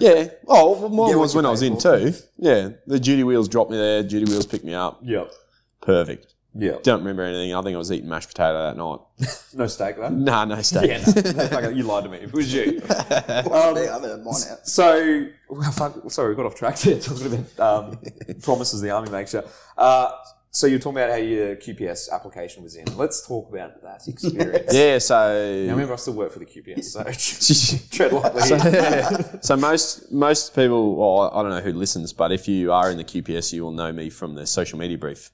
[0.00, 0.28] Yeah.
[0.46, 2.12] Oh, well, mine Get what was you when I pay was in too.
[2.38, 2.68] Yeah.
[2.86, 4.02] The duty wheels dropped me there.
[4.02, 5.00] Duty wheels picked me up.
[5.02, 5.32] Yep.
[5.80, 6.34] Perfect.
[6.56, 6.76] Yeah.
[6.82, 7.52] Don't remember anything.
[7.54, 9.00] I think I was eating mashed potato that night.
[9.56, 10.08] No steak, though.
[10.08, 10.88] Nah, no steak.
[10.88, 12.16] Yeah, no, no, fucking- you lied to me.
[12.18, 12.82] If it was you.
[12.90, 14.66] Um, I haven't had mine out.
[14.66, 17.98] So, well, fuck, sorry, we got off track there talking about um,
[18.42, 19.42] promises the army makes you.
[19.78, 20.10] Uh,
[20.54, 22.84] so you're talking about how your QPS application was in.
[22.96, 24.72] Let's talk about that experience.
[24.72, 27.02] Yeah, Now, so remember, I still work for the QPS, so
[27.90, 28.42] tread lightly.
[28.42, 29.40] so, yeah.
[29.40, 32.98] So most most people, well, I don't know who listens, but if you are in
[32.98, 35.32] the QPS, you will know me from the social media brief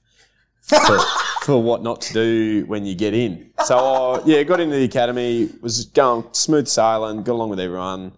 [0.61, 0.99] for,
[1.43, 3.51] for what not to do when you get in.
[3.65, 8.13] So I, yeah, got into the academy, was going smooth sailing, got along with everyone,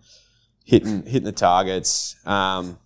[0.64, 2.16] hitting hitting the targets.
[2.26, 2.78] Um,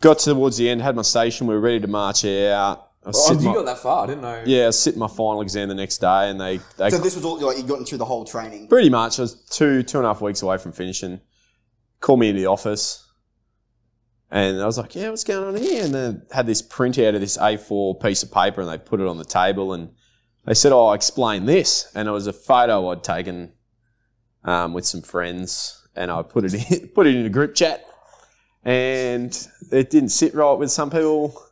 [0.00, 2.86] got towards the end, had my station, we were ready to march out.
[3.04, 4.04] I Oh, you my- got that far?
[4.04, 4.42] I didn't know.
[4.44, 7.16] yeah, I was sitting my final exam the next day, and they they So this
[7.16, 8.68] was all like you'd gotten through the whole training.
[8.68, 9.18] Pretty much.
[9.18, 11.20] I was two, two and a half weeks away from finishing.
[12.00, 13.06] Called me into the office.
[14.30, 15.84] And I was like, yeah, what's going on here?
[15.84, 19.06] And then had this printout of this A4 piece of paper and they put it
[19.08, 19.90] on the table and
[20.46, 21.90] they said, oh, I'll explain this.
[21.96, 23.50] And it was a photo I'd taken
[24.44, 27.84] um, with some friends and I put it in, put it in a group chat.
[28.64, 31.42] And it didn't sit right with some people.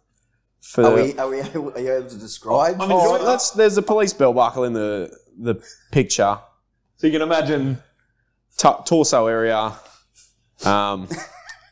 [0.61, 2.81] For Are we, are we able, are you able to describe?
[2.81, 6.39] I'm oh, that's, there's a police belt buckle in the, the picture.
[6.97, 7.83] So you can imagine.
[8.59, 9.73] T- torso area.
[10.65, 11.09] Um,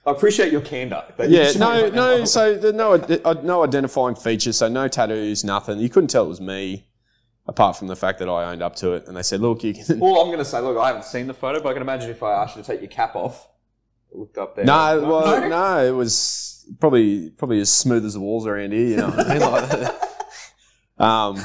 [0.07, 1.03] I appreciate your candor.
[1.17, 2.19] that you yeah, no, no.
[2.19, 2.25] now.
[2.25, 4.57] So there no uh, no identifying features.
[4.57, 5.81] So no tattoos, nothing.
[5.81, 6.87] You couldn't tell it was me,
[7.49, 9.09] apart from the fact that I owned up to it.
[9.09, 11.27] And they said, "Look, you can." All I'm going to say, look, I haven't seen
[11.27, 13.49] the photo, but I can imagine if I asked you to take your cap off.
[14.17, 14.65] I looked up there.
[14.65, 15.49] No, well, No?
[15.49, 18.87] no, it was probably probably as smooth as the walls around here.
[18.89, 19.41] You know what I mean?
[19.53, 19.95] Like
[20.99, 21.45] um,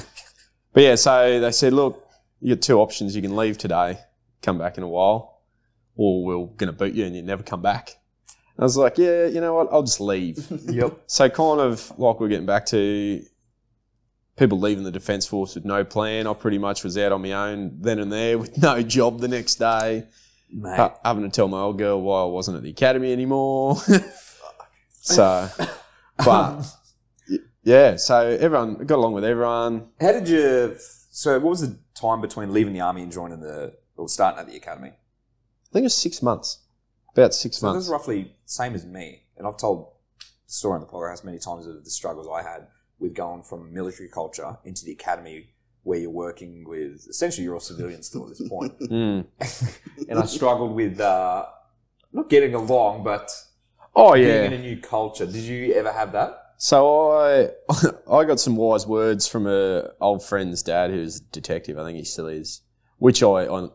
[0.74, 2.08] but yeah, so they said, "Look,
[2.40, 3.16] you got two options.
[3.16, 4.00] You can leave today,
[4.42, 5.42] come back in a while,
[5.96, 7.98] or we're going to boot you and you never come back."
[8.58, 9.68] I was like, "Yeah, you know what?
[9.72, 11.02] I'll just leave." Yep.
[11.08, 13.22] So kind of like we're getting back to
[14.38, 16.26] people leaving the defence force with no plan.
[16.26, 19.28] I pretty much was out on my own then and there with no job the
[19.28, 20.06] next day,
[20.52, 20.76] Mate.
[20.76, 23.78] ha- having to tell my old girl why I wasn't at the academy anymore.
[24.90, 25.50] so,
[26.18, 26.64] but
[27.64, 29.88] yeah, so everyone got along with everyone.
[30.00, 30.76] How did you?
[31.12, 34.48] So, what was the time between leaving the army and joining the or starting at
[34.48, 34.90] the academy?
[34.90, 36.60] I think it was six months,
[37.16, 37.86] about six So months.
[37.86, 39.88] is roughly same as me, and I've told
[40.20, 42.68] the story on the podcast many times of the struggles I had
[43.00, 45.50] with going from military culture into the academy,
[45.84, 49.26] where you're working with essentially you're all civilians still at this point, Mm.
[50.10, 51.46] and I struggled with uh,
[52.14, 53.32] not getting along, but
[53.96, 54.44] Oh being yeah.
[54.44, 55.26] in a new culture.
[55.26, 56.38] Did you ever have that?
[56.58, 57.50] So I
[58.12, 61.78] I got some wise words from a old friend's dad who's a detective.
[61.78, 62.62] I think he still is,
[63.00, 63.68] which I, I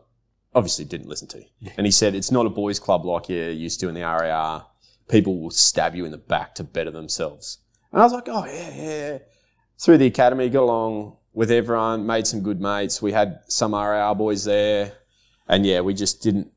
[0.55, 1.43] obviously didn't listen to.
[1.77, 4.65] And he said it's not a boys' club like you're used to in the RAR.
[5.09, 7.59] People will stab you in the back to better themselves.
[7.91, 9.11] And I was like, oh yeah, yeah.
[9.11, 9.17] yeah.
[9.79, 12.99] Through the academy, got along with everyone, made some good mates.
[12.99, 14.93] We had some RAR boys there,
[15.47, 16.51] and yeah, we just didn't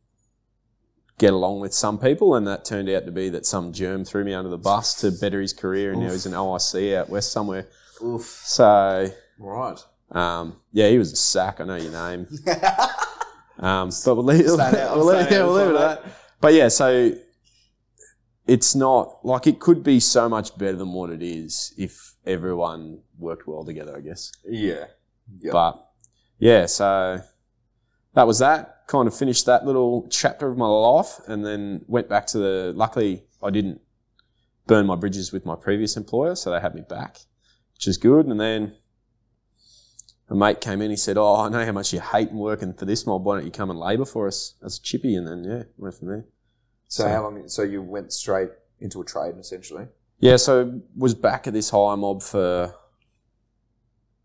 [1.18, 4.24] get along with some people, and that turned out to be that some germ threw
[4.24, 7.30] me under the bus to better his career, and now he's an OIC out west
[7.30, 7.68] somewhere.
[8.02, 8.24] Oof.
[8.24, 9.78] So, Right.
[10.12, 11.60] um, yeah, he was a sack.
[11.60, 12.26] I know your name,
[13.58, 16.12] um, but we'll leave, out, we'll leave, yeah, we'll leave it at that.
[16.40, 17.12] But yeah, so
[18.46, 23.00] it's not like it could be so much better than what it is if everyone
[23.18, 23.96] worked well together.
[23.96, 24.32] I guess.
[24.44, 24.86] Yeah.
[25.40, 25.52] Yep.
[25.52, 25.86] But
[26.38, 27.20] yeah, so
[28.14, 28.86] that was that.
[28.88, 32.72] Kind of finished that little chapter of my life and then went back to the.
[32.74, 33.80] Luckily, I didn't
[34.66, 37.18] burn my bridges with my previous employer, so they had me back,
[37.74, 38.26] which is good.
[38.26, 38.74] And then
[40.28, 42.84] a mate came in, he said, Oh, I know how much you hate working for
[42.84, 43.24] this mob.
[43.24, 45.14] Why don't you come and labour for us as a chippy?
[45.14, 46.24] And then, yeah, went from there.
[46.88, 47.48] So, So- how long?
[47.48, 49.86] So you went straight into a trade essentially.
[50.20, 52.74] Yeah, so was back at this high mob for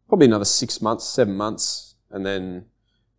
[0.08, 2.66] probably another six months, seven months, and then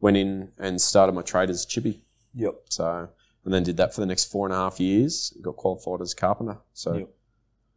[0.01, 2.03] went in and started my trade as a chippy.
[2.35, 2.55] Yep.
[2.69, 3.09] So
[3.45, 5.33] and then did that for the next four and a half years.
[5.41, 6.59] Got qualified as a carpenter.
[6.75, 7.09] So Yep.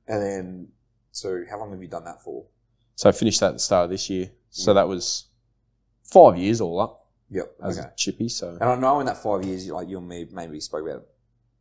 [0.07, 0.67] And then,
[1.11, 2.45] so how long have you done that for?
[2.95, 4.29] so I finished that at the start of this year.
[4.49, 5.27] So that was
[6.03, 7.55] five years all up Yep.
[7.63, 7.87] as okay.
[7.87, 8.27] a chippy.
[8.27, 11.05] So And I know in that five years, like you and me maybe spoke about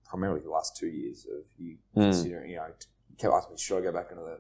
[0.05, 2.03] primarily the last two years of you Mm.
[2.05, 2.73] considering, you know,
[3.19, 4.39] kept asking me, should I go back into the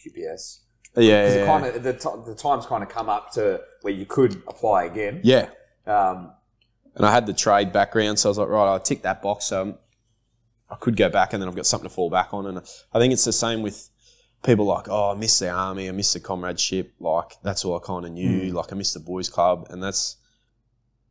[0.00, 0.58] QPS?
[0.96, 3.30] Uh, yeah, Because yeah, it kind of the, t- the times kind of come up
[3.32, 5.20] to where you could apply again.
[5.22, 5.48] yeah.
[5.86, 6.32] Um,
[6.94, 9.44] And I had the trade background, so I was like, right, I'll tick that box.
[9.46, 9.78] So
[10.70, 12.46] I could go back, and then I've got something to fall back on.
[12.46, 12.58] And
[12.92, 13.88] I think it's the same with
[14.44, 16.92] people like, oh, I miss the army, I miss the comradeship.
[17.00, 18.50] Like that's all I kind of knew.
[18.50, 18.56] Hmm.
[18.56, 20.16] Like I miss the boys' club, and that's.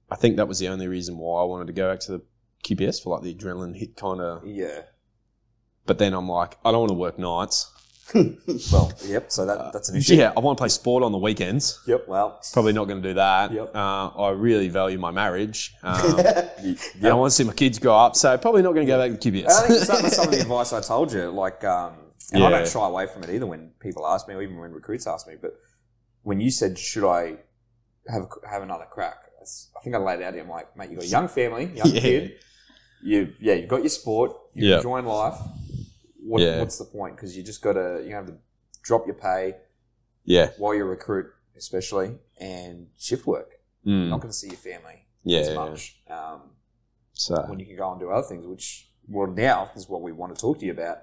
[0.09, 2.21] I think that was the only reason why I wanted to go back to the
[2.63, 4.45] QPS for like the adrenaline hit kind of.
[4.45, 4.81] yeah.
[5.87, 7.71] But then I'm like, I don't want to work nights.
[8.71, 9.31] Well, yep.
[9.33, 10.15] So that that's an issue.
[10.15, 11.81] Yeah, I want to play sport on the weekends.
[11.87, 12.07] Yep.
[12.07, 13.51] Well, Probably not going to do that.
[13.51, 13.75] Yep.
[13.75, 15.73] Uh, I really value my marriage.
[15.83, 16.17] Um,
[16.63, 18.97] you- I want to see my kids grow up, so probably not going to go
[19.09, 19.49] back to QPS.
[19.49, 21.93] I think some, some of the advice I told you, like um,
[22.31, 24.71] and I don't shy away from it either when people ask me, or even when
[24.71, 25.35] recruits ask me.
[25.41, 25.53] But
[26.23, 27.35] when you said, "Should I
[28.07, 30.33] have have another crack?" I think I laid it out.
[30.33, 30.43] here.
[30.43, 31.99] I'm like, mate, you got a young family, young Yeah.
[32.01, 32.33] kid.
[33.03, 34.31] You yeah, you've got your sport.
[34.53, 34.77] You're Yeah.
[34.77, 35.35] enjoying life.
[36.27, 36.59] What, Yeah.
[36.59, 37.15] What's the point?
[37.15, 38.37] Because you just got to you have to
[38.83, 39.55] drop your pay
[40.25, 40.51] Yeah.
[40.57, 43.51] while you're recruit, especially, and shift work.
[43.85, 44.01] Mm.
[44.01, 45.39] You're not going to see your family Yeah.
[45.39, 45.55] as yeah.
[45.55, 46.01] much.
[46.09, 46.41] Um,
[47.13, 50.11] So when you can go and do other things, which well now is what we
[50.11, 50.97] want to talk to you about.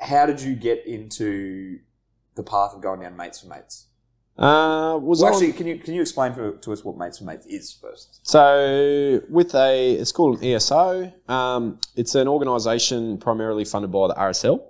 [0.00, 1.80] How did you get into
[2.34, 3.87] the path of going down mates for mates?
[4.38, 7.18] Uh, was Well, on- actually, can you can you explain for, to us what mates
[7.18, 8.20] for mates is first?
[8.22, 11.12] So with a, it's called an ESO.
[11.28, 14.60] Um, it's an organisation primarily funded by the RSL.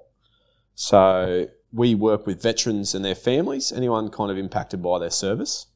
[0.74, 5.66] So we work with veterans and their families, anyone kind of impacted by their service.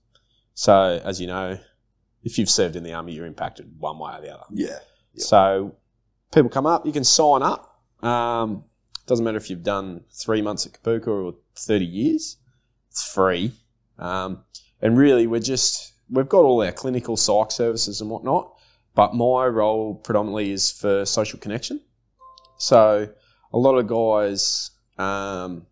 [0.54, 1.58] So as you know,
[2.22, 4.44] if you've served in the army, you're impacted one way or the other.
[4.50, 4.68] Yeah.
[4.68, 4.80] Yep.
[5.16, 5.76] So
[6.32, 7.78] people come up, you can sign up.
[8.02, 8.64] Um,
[9.06, 12.38] doesn't matter if you've done three months at Kapooka or 30 years,
[12.90, 13.52] it's free.
[14.02, 14.44] Um,
[14.82, 18.52] and really, we're just, we've got all our clinical psych services and whatnot,
[18.94, 21.80] but my role predominantly is for social connection.
[22.58, 23.08] So
[23.52, 25.66] a lot of guys, um,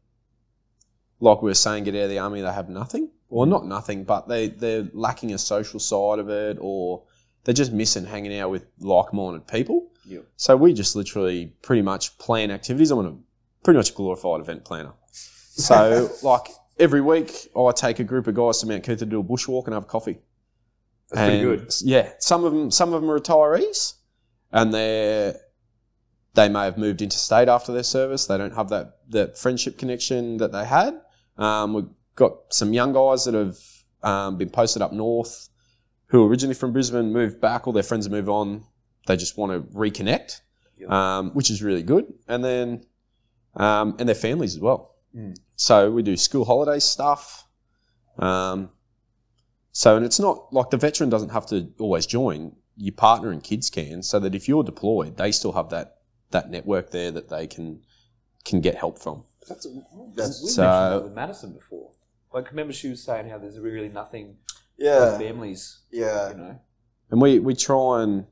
[1.19, 3.11] like we were saying, get out of the army, they have nothing.
[3.29, 7.05] Well, not nothing, but they, they're lacking a social side of it or
[7.45, 9.89] they're just missing hanging out with like-minded people.
[10.07, 10.25] Yep.
[10.37, 12.91] So we just literally pretty much plan activities.
[12.91, 13.17] I'm a
[13.63, 14.93] pretty much a glorified event planner.
[15.13, 16.49] So like
[16.81, 19.67] every week, I take a group of guys to Mount Coot-tha to do a bushwalk
[19.67, 20.19] and have a coffee.
[21.11, 21.73] That's pretty good.
[21.83, 23.95] Yeah, some of them, some of them are retirees,
[24.53, 25.35] and they
[26.35, 28.27] they may have moved interstate after their service.
[28.27, 31.01] They don't have that that friendship connection that they had.
[31.37, 33.59] Um, we've got some young guys that have
[34.03, 35.49] um, been posted up north,
[36.07, 37.67] who are originally from Brisbane, moved back.
[37.67, 38.65] All their friends have moved on.
[39.07, 40.41] They just want to reconnect,
[40.79, 40.91] Yep.
[40.91, 42.05] um, which is really good.
[42.29, 42.85] And then
[43.57, 44.95] um, and their families as well.
[45.17, 45.37] Mm.
[45.61, 47.47] So we do school holiday stuff.
[48.19, 48.71] Um,
[49.73, 52.57] so, and it's not like the veteran doesn't have to always join.
[52.79, 55.99] Your partner and kids can, so that if you're deployed, they still have that
[56.31, 57.83] that network there that they can
[58.43, 59.25] can get help from.
[59.47, 59.67] That's,
[60.17, 61.91] That's- we So- mentioned that with Madison before.
[62.33, 64.39] Like, remember she was saying how there's really nothing
[64.79, 65.19] for Yeah.
[65.19, 66.31] families, Yeah.
[66.31, 66.59] you know?
[67.11, 68.27] And we we try and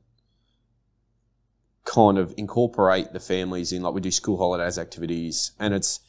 [1.85, 5.99] kind of incorporate the families in, like we do school holidays activities, and it's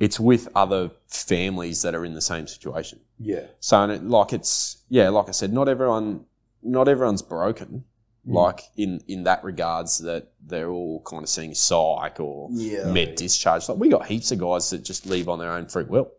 [0.00, 2.98] it's with other families that are in the same situation.
[3.18, 3.46] Yeah.
[3.60, 6.24] So, it, like it's yeah, like I said, not everyone,
[6.62, 7.84] not everyone's broken.
[8.26, 8.34] Mm.
[8.34, 12.90] Like in in that regards, that they're all kind of seeing psych or Yeah.
[12.92, 13.68] med discharge.
[13.68, 16.10] Like we got heaps of guys that just leave on their own free will,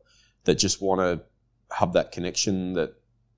[0.45, 1.23] that just want to
[1.75, 2.93] have that connection that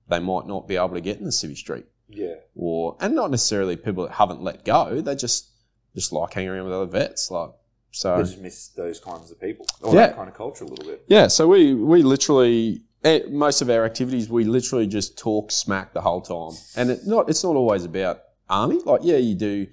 [0.08, 2.34] they might not be able to get in the city street, Yeah.
[2.54, 5.00] or and not necessarily people that haven't let go.
[5.00, 5.50] They just
[5.94, 7.50] just like hanging around with other vets, like
[7.94, 8.16] so.
[8.16, 9.66] They just miss those kinds of people.
[9.82, 10.06] Or Yeah.
[10.08, 11.04] that kind of culture a little bit.
[11.08, 15.92] Yeah, so we we literally eh, most of our activities we literally just talk smack
[15.94, 18.80] the whole time, and it not it's not always about army.
[18.84, 19.66] Like yeah, you do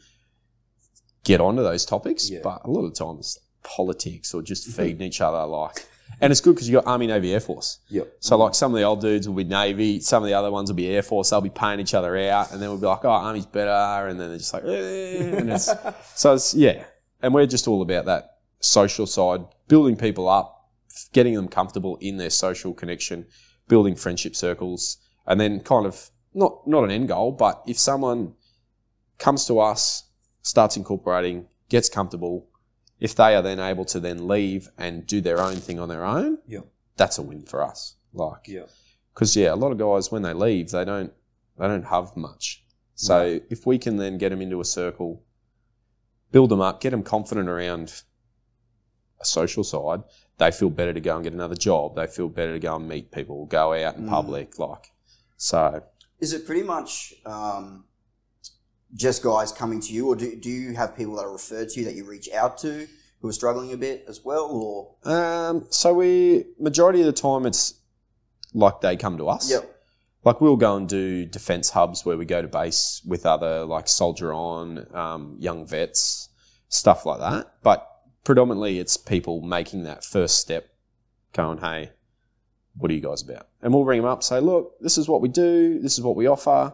[1.24, 2.40] get onto those topics, Yeah.
[2.44, 5.46] but a lot of times politics or just feeding each other.
[5.46, 5.86] Like,
[6.20, 7.78] and it's good because you got army, navy, air force.
[7.90, 8.08] Yep.
[8.20, 10.70] So like some of the old dudes will be navy, some of the other ones
[10.70, 11.30] will be air force.
[11.30, 14.20] They'll be paying each other out, and then we'll be like, oh, army's better, and
[14.20, 15.70] then they're just like, eh, and it's
[16.16, 16.84] so it's yeah,
[17.22, 20.70] and we're just all about that social side, building people up,
[21.14, 23.26] getting them comfortable in their social connection,
[23.68, 28.34] building friendship circles, and then kind of not not an end goal, but if someone
[29.18, 30.04] comes to us,
[30.42, 32.48] starts incorporating, gets comfortable,
[33.00, 36.04] if they are then able to then leave and do their own thing on their
[36.06, 36.66] own, Yep.
[36.98, 37.96] that's a win for us.
[38.14, 38.66] Like, Yeah.
[39.14, 41.14] because yeah, a lot of guys when they leave, they don't
[41.58, 42.64] they don't have much.
[42.96, 45.24] So if we can then get them into a circle,
[46.32, 48.04] build them up, get them confident around
[49.20, 50.02] a social side,
[50.38, 51.96] they feel better to go and get another job.
[51.96, 54.10] They feel better to go and meet people, go out in Mm.
[54.10, 54.92] public, like
[55.38, 55.84] so.
[56.20, 57.86] Is it pretty much um,
[58.94, 61.80] just guys coming to you, or do, do you have people that are referred to
[61.80, 62.88] you that you reach out to
[63.22, 64.46] who are struggling a bit as well?
[64.50, 67.76] Or Um, so we majority of the time it's
[68.54, 69.50] like they come to us.
[69.50, 69.71] yep,
[70.24, 73.88] like we'll go and do defense hubs where we go to base with other like
[73.88, 76.30] soldier on um, young vets
[76.68, 77.54] stuff like that.
[77.64, 77.88] But
[78.24, 80.68] predominantly it's people making that first step
[81.34, 81.92] going hey
[82.78, 83.48] what are you guys about?
[83.62, 85.80] And we'll ring them up say look this is what we do.
[85.80, 86.74] This is what we offer.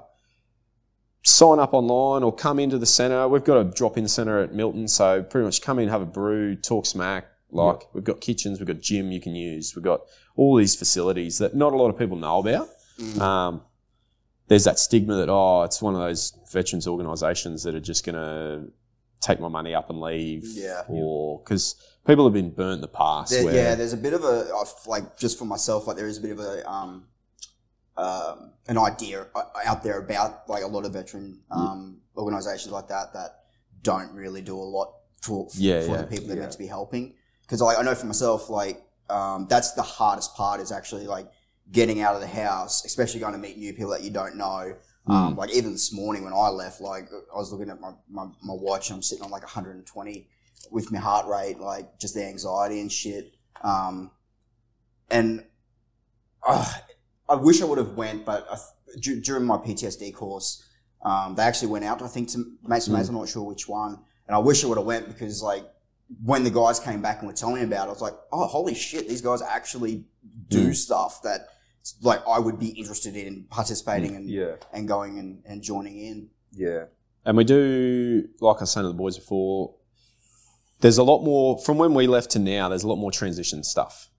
[1.24, 4.88] Sign up online or come into the centre we've got a drop-in centre at milton
[4.88, 7.28] so pretty much come in have a brew talk smack.
[7.50, 9.74] Like we've got kitchens we've got gym you can use.
[9.76, 10.02] We've got
[10.36, 13.20] all these facilities that not a lot of people know about Mm.
[13.22, 13.62] um,
[14.48, 18.16] there's that stigma that oh, it's one of those veterans organisations that are just going
[18.16, 18.72] to
[19.20, 20.84] take my money up and leave, Yeah.
[20.88, 23.32] or because people have been burnt in the past.
[23.32, 24.48] There- where, yeah, there's a bit of a
[24.86, 27.08] like just for myself, like there is a bit of a um,
[27.98, 32.88] um an idea uh, out there about like a lot of veteran um, organizations like
[32.90, 33.40] that that
[33.82, 35.98] don't really do a lot for for, Yeah, for yeah.
[36.02, 36.42] the people they're Yeah.
[36.44, 37.16] meant to be helping.
[37.42, 41.28] Because like I know for myself, like um, that's the hardest part is actually like
[41.72, 44.74] getting out of the house, especially going to meet new people that you don't know.
[45.10, 45.38] Um, Mm.
[45.38, 48.54] like even this morning when I left, like I was looking at my, my, my
[48.54, 50.28] watch and I'm sitting on like 120
[50.72, 53.34] with my heart rate, like just the anxiety and shit.
[53.64, 54.12] Um,
[55.10, 55.46] and
[56.46, 56.74] uh,
[57.30, 58.58] I wish I would have went, but I,
[59.00, 60.64] dur- during my PTSD course,
[61.04, 62.02] um, they actually went out.
[62.02, 62.98] I think to Mason Mm.
[62.98, 64.00] Mays, I'm not sure which one.
[64.28, 65.64] And I wish I would have went because like
[66.24, 68.46] when the guys came back and were telling me about it, I was like, oh
[68.46, 70.06] holy shit, these guys actually
[70.50, 70.76] do Mm.
[70.76, 71.48] stuff that
[72.02, 74.56] like I would be interested in participating and Yeah.
[74.74, 76.30] and going and, and joining in.
[76.52, 76.86] Yeah.
[77.26, 79.76] And we do, like I was saying to the boys before,
[80.80, 82.70] there's a lot more from when we left to now.
[82.70, 84.10] There's a lot more transition stuff.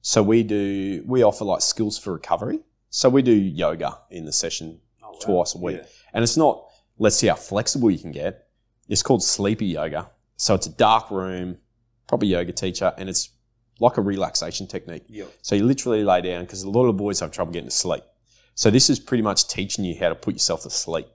[0.00, 2.60] So we do we offer like skills for recovery.
[2.90, 5.80] So we do yoga in the session Oh, twice a week,
[6.12, 6.64] and it's not
[6.98, 8.46] let's see how flexible you can get.
[8.88, 10.10] It's called sleepy yoga.
[10.36, 11.58] So it's a dark room,
[12.06, 13.30] proper yoga teacher, and it's
[13.80, 15.04] like a relaxation technique.
[15.08, 15.24] Yeah.
[15.42, 18.02] So you literally lay down because a lot of boys have trouble getting to sleep.
[18.54, 21.06] So this is pretty much teaching you how to put yourself to sleep.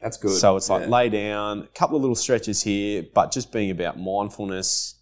[0.00, 0.38] That's good.
[0.38, 0.88] So it's like Yeah.
[0.88, 4.94] lay down, a couple of little stretches here, but just being about mindfulness,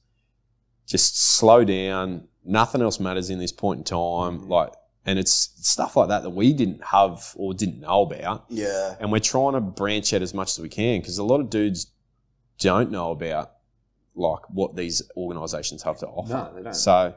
[0.86, 2.28] just slow down.
[2.44, 4.40] Nothing else matters in this point in time.
[4.40, 4.48] Mhm.
[4.48, 4.72] Like,
[5.04, 8.44] and it's stuff like that that we didn't have or didn't know about.
[8.48, 8.96] Yeah.
[9.00, 11.50] And we're trying to branch out as much as we can because a lot of
[11.50, 11.88] dudes
[12.58, 13.50] don't know about
[14.14, 16.32] like what these organisations have to offer.
[16.32, 16.74] No, they don't.
[16.74, 17.14] So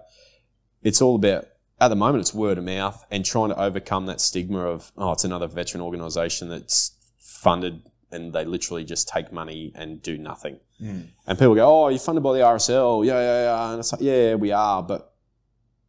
[0.81, 1.45] it's all about
[1.79, 5.11] at the moment it's word of mouth and trying to overcome that stigma of oh
[5.11, 7.81] it's another veteran organisation that's funded
[8.11, 10.59] and they literally just take money and do nothing.
[10.81, 11.07] Mm.
[11.27, 13.71] And people go, oh, you're funded by the RSL, yeah, yeah, yeah.
[13.71, 15.13] And it's like, yeah, we are, but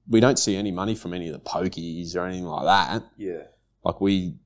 [0.09, 3.05] we don't see any money from any of the pokies or anything like that.
[3.17, 3.43] Yeah.
[3.85, 4.37] Like we,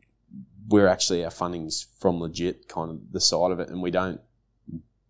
[0.69, 4.21] we're actually our funding's from legit kind of the side of it, and we don't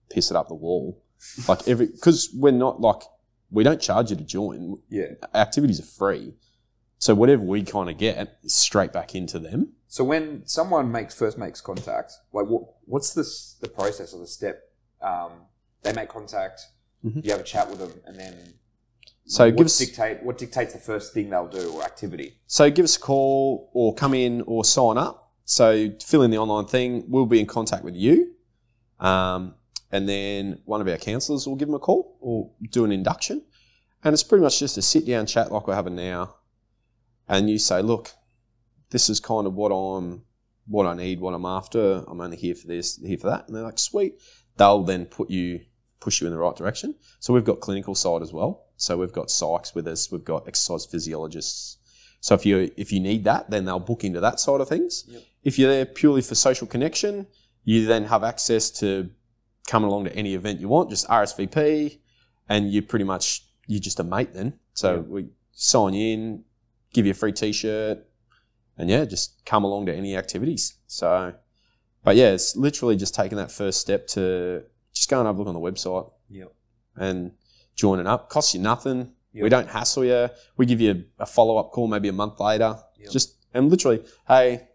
[0.09, 1.00] piss it up the wall.
[1.49, 3.03] Like every because we're not like
[3.51, 4.77] we don't charge you to join.
[4.89, 5.07] Yeah.
[5.35, 6.35] Activities are free,
[6.99, 9.73] so whatever we kind of get is straight back into them.
[9.89, 14.27] So when someone makes first makes contact, like what what's this the process or the
[14.27, 14.63] step?
[15.03, 15.33] Um,
[15.83, 16.61] they make contact.
[17.05, 17.25] Mhm.
[17.25, 18.55] You have a chat with them, and then
[19.27, 22.37] So what give us dictate what dictates the first thing they'll do or activity.
[22.47, 25.33] so give us a call or come in or sign up.
[25.45, 27.05] So fill in the online thing.
[27.09, 28.35] We'll be in contact with you,
[29.01, 29.55] um,
[29.93, 33.43] and then one of our counsellors will give them a call or do an induction.
[34.03, 36.37] And it's pretty much just a sit down chat like we're having now.
[37.29, 38.11] And you say, look,
[38.91, 40.23] this is kind of what I'm,
[40.67, 42.05] what I need, what I'm after.
[42.09, 43.47] I'm only here for this, here for that.
[43.47, 44.21] And they're like, sweet.
[44.57, 45.61] They'll then put you,
[46.01, 46.95] push you in the right direction.
[47.19, 48.67] So we've got clinical side as well.
[48.77, 50.11] So we've got psychs with us.
[50.11, 51.77] We've got exercise physiologists.
[52.21, 55.05] So if you if you need that, then they'll book into that side of things.
[55.09, 55.23] Yep.
[55.43, 57.27] If you're there purely for social connection,
[57.65, 59.11] you then have access to
[59.67, 61.99] coming along to any event you want, just RSVP,
[62.49, 64.59] and you're pretty much you're just a mate then.
[64.75, 65.07] So Yep.
[65.07, 66.45] we sign you in,
[66.93, 67.99] give you a free T-shirt,
[68.77, 70.75] and yeah, just come along to any activities.
[70.87, 71.35] So,
[72.03, 75.39] but yeah, it's literally just taking that first step to just go and have a
[75.39, 76.53] look on the website Yep.
[76.97, 77.33] and
[77.77, 78.29] joining up.
[78.29, 79.13] Costs you nothing.
[79.33, 79.43] Yep.
[79.45, 80.29] We don't hassle you.
[80.57, 82.77] We give you a follow up call maybe a month later.
[82.99, 83.11] Yep.
[83.13, 84.69] Just and literally, hey,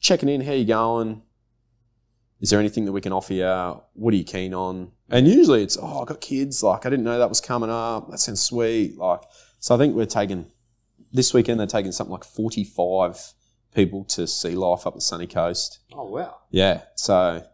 [0.00, 0.40] checking in.
[0.40, 1.22] How you going?
[2.44, 3.80] Is there anything that we can offer you?
[3.94, 4.92] What are you keen on?
[5.08, 6.62] And usually it's oh, I've got kids.
[6.62, 8.10] Like I didn't know that was coming up.
[8.10, 8.98] That sounds sweet.
[8.98, 9.22] Like
[9.60, 10.52] so, I think we're taking
[11.10, 11.58] this weekend.
[11.58, 13.18] They're taking something like forty five
[13.74, 15.78] people to sea life up the sunny coast.
[15.94, 16.36] Oh wow!
[16.50, 17.46] Yeah, so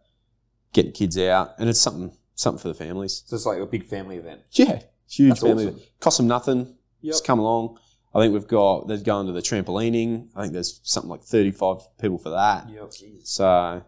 [0.72, 3.22] getting kids out, and it's something something for the families.
[3.26, 4.40] So it's like a big family event.
[4.50, 5.68] Yeah, huge That's family.
[5.68, 5.81] awesome.
[6.00, 6.74] Cost them nothing.
[7.03, 7.12] Yep.
[7.12, 7.79] Just come along.
[8.12, 10.31] I think we've got they're going to the trampolining.
[10.35, 12.68] I think there's something like 35 people for that.
[12.68, 12.92] Yep.
[13.22, 13.85] So,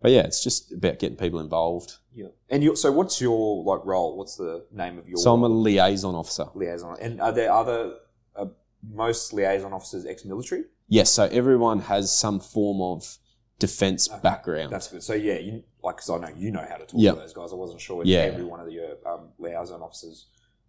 [0.00, 1.96] but yeah, it's just about getting people involved.
[2.14, 2.28] Yeah.
[2.48, 4.16] And you so what's your like role?
[4.16, 6.46] What's the name of your So I'm a liaison officer.
[6.54, 6.96] liaison?
[7.00, 7.94] And are there other
[8.36, 8.46] uh,
[8.82, 10.64] most liaison officers ex-military?
[10.88, 13.18] Yes, so everyone has some form of
[13.58, 14.72] defense Okay, background.
[14.72, 15.02] That's good.
[15.02, 17.14] So yeah, you like because I know you know how to talk Yep.
[17.14, 17.52] to those guys.
[17.52, 18.20] I wasn't sure if Yeah.
[18.20, 20.26] every one of your um, liaison officers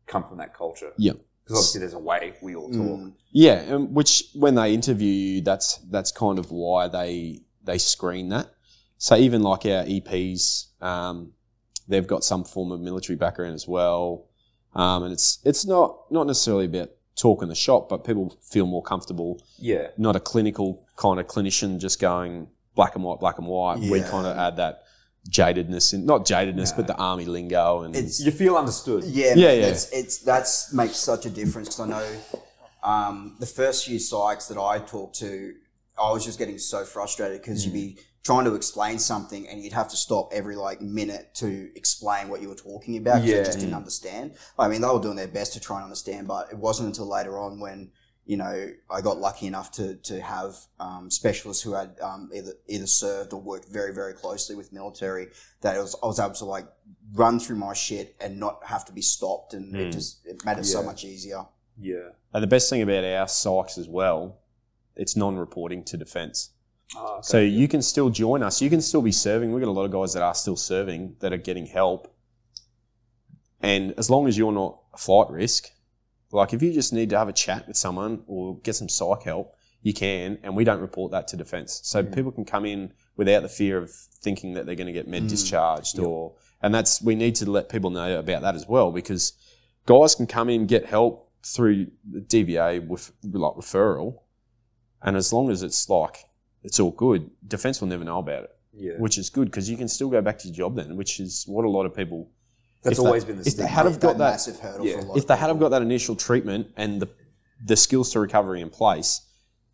[0.07, 0.91] come from that culture.
[0.97, 1.13] Yeah.
[1.43, 2.77] Because obviously there's a way we all talk.
[2.99, 3.13] Mm.
[3.31, 8.29] Yeah, and which when they interview you, that's that's kind of why they they screen
[8.29, 8.47] that.
[9.01, 11.31] So even like our EPs, um,
[11.87, 14.27] they've got some form of military background as well,
[14.75, 18.83] um, and it's it's not not necessarily about talking the shop, but people feel more
[18.83, 19.41] comfortable.
[19.57, 19.87] Yeah.
[19.97, 23.79] Not a clinical kind of clinician just going black and white, black and white.
[23.79, 24.83] We kind of add that
[25.31, 29.03] jadedness and not jadedness, but the army lingo and It's You feel understood.
[29.03, 29.65] Yeah, Yeah, yeah, yeah.
[29.65, 32.07] It's, it's that's makes such a difference because I know
[32.83, 35.55] um, the first few psychs that I talked to,
[35.99, 39.73] I was just getting so frustrated because you'd be trying to explain something and you'd
[39.73, 43.37] have to stop every like minute to explain what you were talking about because Yeah.
[43.37, 44.35] they just didn't understand.
[44.59, 47.07] I mean, they were doing their best to try and understand, but it wasn't until
[47.07, 47.91] later on when
[48.25, 52.53] you know I got lucky enough to to have um, specialists who had um, either
[52.67, 55.29] either served or worked very very closely with military
[55.61, 56.67] that it was I was able to like
[57.13, 59.91] run through my shit and not have to be stopped, and it Mm.
[59.93, 61.45] just it made it so much easier.
[61.79, 62.09] Yeah.
[62.33, 64.37] And the best thing about our psychs as well,
[64.95, 66.51] it's non-reporting to defence.
[66.95, 67.21] Oh, okay.
[67.23, 68.61] So you can still join us.
[68.61, 69.51] You can still be serving.
[69.53, 72.13] We've got a lot of guys that are still serving that are getting help.
[73.61, 75.69] And as long as you're not a flight risk,
[76.31, 79.23] like if you just need to have a chat with someone or get some psych
[79.23, 80.37] help, you can.
[80.43, 81.81] And we don't report that to defence.
[81.83, 82.13] So Mm.
[82.13, 85.23] people can come in without the fear of thinking that they're going to get med
[85.23, 85.29] Mm.
[85.29, 86.07] discharged Yep.
[86.07, 89.33] or, and that's, we need to let people know about that as well because
[89.85, 94.19] guys can come in, get help through the DVA with like referral.
[95.01, 96.25] And as long as it's like,
[96.63, 97.29] it's all good.
[97.47, 98.93] Defense will never know about it, yeah.
[98.97, 101.43] which is good because you can still go back to your job then, which is
[101.47, 102.29] what a lot of people.
[102.83, 104.93] That's if they- always been the if they had have got that- massive hurdle yeah.
[104.93, 105.69] for a lot If of they had have people.
[105.69, 107.09] got that initial treatment and the
[107.63, 109.21] the skills to recovery in place,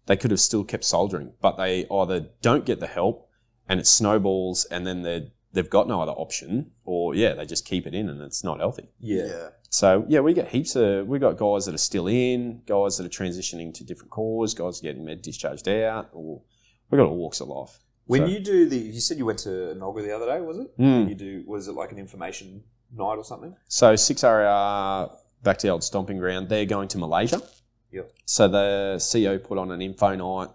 [0.08, 1.32] they could have still kept soldiering.
[1.42, 3.30] But they either don't get the help
[3.70, 7.66] and it snowballs, and then they they've got no other option, or yeah, they just
[7.66, 8.90] keep it in and it's not healthy.
[9.00, 9.26] yeah.
[9.26, 9.50] yeah.
[9.70, 13.06] So yeah, we get heaps of we got guys that are still in, guys that
[13.06, 16.42] are transitioning to different corps, guys getting med discharged out, or
[16.90, 17.80] we got all walks of life.
[18.06, 20.58] When So- you do the, you said you went to Nogga the other day, was
[20.60, 20.78] it?
[20.78, 21.10] Mm.
[21.10, 22.64] You do, was it like an information
[22.96, 23.56] night or something?
[23.68, 25.10] So six RR
[25.44, 26.48] back to the old stomping ground.
[26.50, 27.42] They're going to Malaysia.
[27.92, 28.12] Yep.
[28.26, 30.50] So the CEO put on an info night,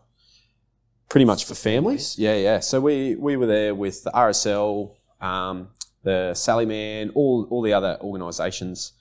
[1.09, 2.19] pretty much for families.
[2.19, 2.61] Yeah, yeah.
[2.61, 5.69] So we we were there with the RSL, um,
[6.03, 8.93] the Sally Man, all all the other organisations.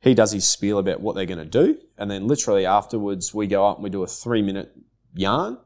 [0.00, 3.46] He does his spiel about what they're going to do, and then literally afterwards we
[3.46, 4.72] go up and we do a three minute
[5.14, 5.58] yarn.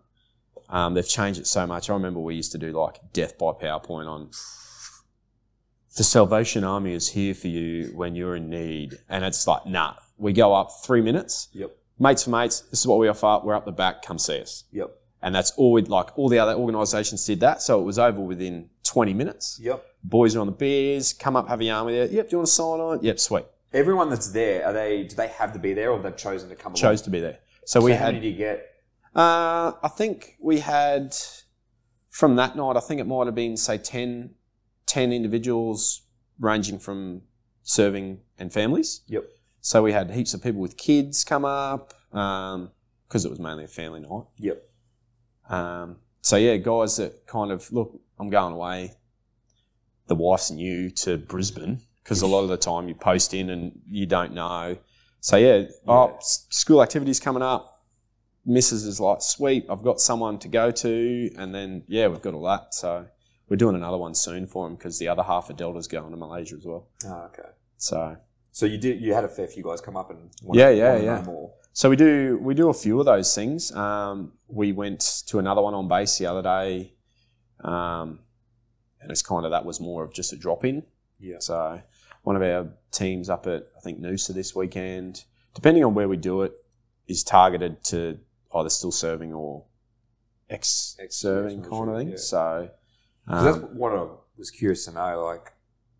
[0.68, 1.88] Um, they've changed it so much.
[1.90, 4.30] I remember we used to do like death by PowerPoint on
[5.96, 8.98] the Salvation Army is here for you when you're in need.
[9.08, 11.48] And it's like, nah, we go up three minutes.
[11.52, 11.74] Yep.
[11.98, 13.40] Mates for mates, this is what we offer.
[13.42, 14.64] We're up the back, come see us.
[14.72, 14.90] Yep.
[15.22, 16.16] And that's all we'd like.
[16.18, 17.62] All the other organisations did that.
[17.62, 19.58] So it was over within 20 minutes.
[19.62, 19.82] Yep.
[20.04, 22.16] Boys are on the beers, come up, have a yarn with you.
[22.18, 23.02] Yep, do you want to sign on?
[23.02, 23.44] Yep, sweet.
[23.72, 25.04] Everyone that's there, are they?
[25.04, 26.72] Do they have to be there, or they've they chosen to come?
[26.72, 26.80] along?
[26.80, 27.38] Chose to be there.
[27.64, 28.75] So, So we how had, many do you get?
[29.16, 31.16] Uh, I think we had,
[32.10, 34.34] from that night, I think it might have been, say, 10,
[34.84, 36.02] 10 individuals
[36.38, 37.22] ranging from
[37.62, 39.00] serving and families.
[39.08, 39.24] Yep.
[39.60, 43.68] So we had heaps of people with kids come up because it was mainly a
[43.68, 44.24] family night.
[44.36, 44.62] Yep.
[45.48, 48.92] Um, so yeah, guys that kind of look, I'm going away.
[50.08, 53.80] The wife's new to Brisbane because a lot of the time you post in and
[53.88, 54.76] you don't know.
[55.20, 57.75] So yeah, oh, school activities coming up.
[58.48, 58.86] Mrs.
[58.86, 62.42] is like, sweet, I've got someone to go to, and then yeah, we've got all
[62.44, 62.74] that.
[62.74, 63.06] So
[63.48, 66.16] we're doing another one soon for him because the other half of Delta's going to
[66.16, 66.88] Malaysia as well.
[67.06, 67.48] Oh, okay.
[67.76, 68.16] So
[68.52, 69.00] So you did.
[69.00, 71.22] You had a fair few guys come up and Yeah, yeah, yeah.
[71.22, 71.52] more.
[71.72, 73.70] So we do we do a few of those things.
[73.72, 76.94] Um, we went to another one on base the other day,
[77.62, 78.20] um,
[79.00, 80.84] and it's kind of that was more of just a drop in.
[81.18, 81.36] Yeah.
[81.40, 81.80] So
[82.22, 85.24] one of our teams up at I think Noosa this weekend,
[85.54, 86.52] depending on where we do it,
[87.08, 88.18] is targeted to
[88.54, 89.64] either still serving or
[90.48, 92.08] ex serving Ex-serving, kind of thing.
[92.10, 92.16] yeah.
[92.16, 92.70] So
[93.28, 94.06] 'Cause that's um, what I
[94.38, 95.24] was curious to know.
[95.24, 95.52] Like,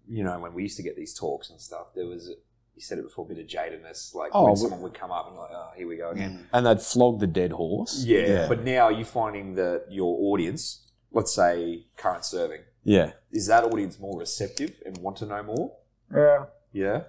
[0.08, 2.30] you know, when we used to get these talks and stuff, there was
[2.76, 4.14] you said it before, a bit of jadedness.
[4.14, 6.32] Like Oh, when someone would come up and like, oh, here we go again.
[6.44, 6.46] Mm.
[6.52, 8.04] and they'd flog the dead horse.
[8.04, 13.12] Yeah, but now are you're finding that your audience, let's say current serving, yeah.
[13.32, 15.72] is that audience more receptive and want to know more?
[16.14, 16.44] Yeah.
[16.72, 17.02] Yeah.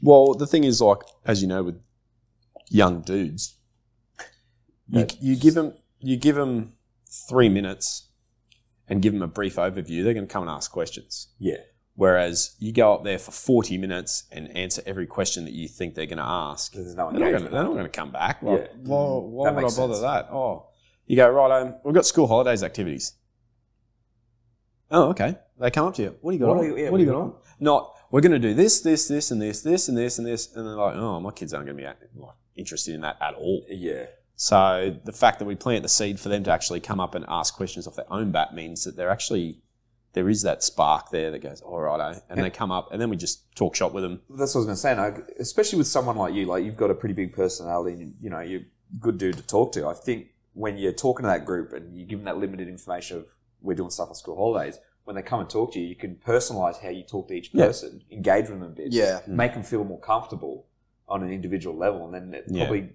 [0.00, 1.80] Well, the thing is, like as you know, with
[2.70, 3.56] young dudes,
[4.90, 6.72] you you give them you give them
[7.28, 8.08] three minutes
[8.88, 10.02] and give them a brief overview.
[10.04, 11.28] They're going to come and ask questions.
[11.38, 11.56] Yeah.
[11.94, 15.94] Whereas you go up there for forty minutes and answer every question that you think
[15.94, 16.72] they're going to ask.
[16.72, 18.42] Because there's no They're not going to, they're not going to come back.
[18.42, 18.66] Like, Yeah.
[18.84, 20.00] why, why mm, That would I bother sense.
[20.02, 20.28] that?
[20.32, 20.68] Oh,
[21.06, 21.74] you go right home.
[21.84, 23.14] We've got school holidays activities.
[24.90, 25.36] Oh, okay.
[25.58, 26.16] They come up to you.
[26.20, 26.64] What do you got What on?
[26.64, 27.34] are you- yeah, what do you got on?
[27.60, 30.54] Not we're going to do this, this, this, and this, this, and this, and this,
[30.56, 31.86] and they're like, oh, my kids aren't going to be
[32.20, 33.64] like, interested in that at all.
[33.68, 34.06] Yeah.
[34.42, 37.26] So the fact that we plant the seed for them to actually come up and
[37.28, 39.58] ask questions off their own bat means that they're actually
[40.14, 43.10] there is that spark there that goes, all right, and they come up, and then
[43.10, 44.22] we just talk shop with them.
[44.30, 44.94] That's what I was going to say.
[44.96, 48.30] No, especially with someone like you, like you've got a pretty big personality, and you
[48.30, 49.86] know you're a good dude to talk to.
[49.86, 53.18] I think when you're talking to that group and you give them that limited information
[53.18, 53.26] of
[53.60, 56.14] we're doing stuff on school holidays, when they come and talk to you, you can
[56.16, 57.66] personalize how you talk to each Yeah.
[57.66, 59.20] person, engage with them a bit, Yeah.
[59.26, 60.66] make them feel more comfortable
[61.08, 62.64] on an individual level, and then it Yeah.
[62.64, 62.94] probably,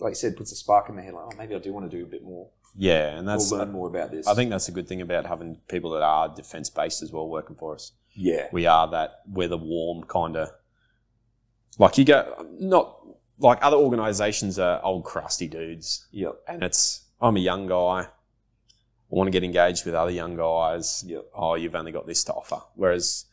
[0.00, 1.14] like you said, puts a spark in their head.
[1.14, 3.50] Like, oh, maybe I do want to do a bit more, Yeah, and or that's
[3.52, 4.26] learn more about this.
[4.26, 7.28] I think that's a good thing about having people that are defense based as well
[7.28, 7.92] working for us.
[8.14, 10.50] yeah, We are that we're the warm kind of
[11.78, 12.96] like you go not
[13.38, 18.06] like other organisations are old crusty dudes, yep, and it's I'm a young guy.
[19.10, 21.02] I want to get engaged with other young guys.
[21.06, 22.60] yep, Oh, you've only got this to offer.
[22.74, 23.24] Whereas,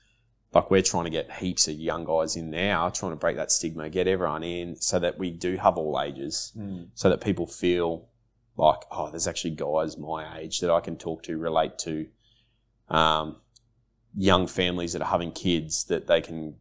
[0.55, 3.51] like we're trying to get heaps of young guys in now, trying to break that
[3.51, 6.87] stigma, get everyone in, so that we do have all ages, Mm.
[6.95, 8.07] so that people feel
[8.57, 12.07] like, oh, there's actually guys my age that I can talk to, relate to.
[12.87, 13.35] Um,
[14.17, 16.55] young families that are having kids that they can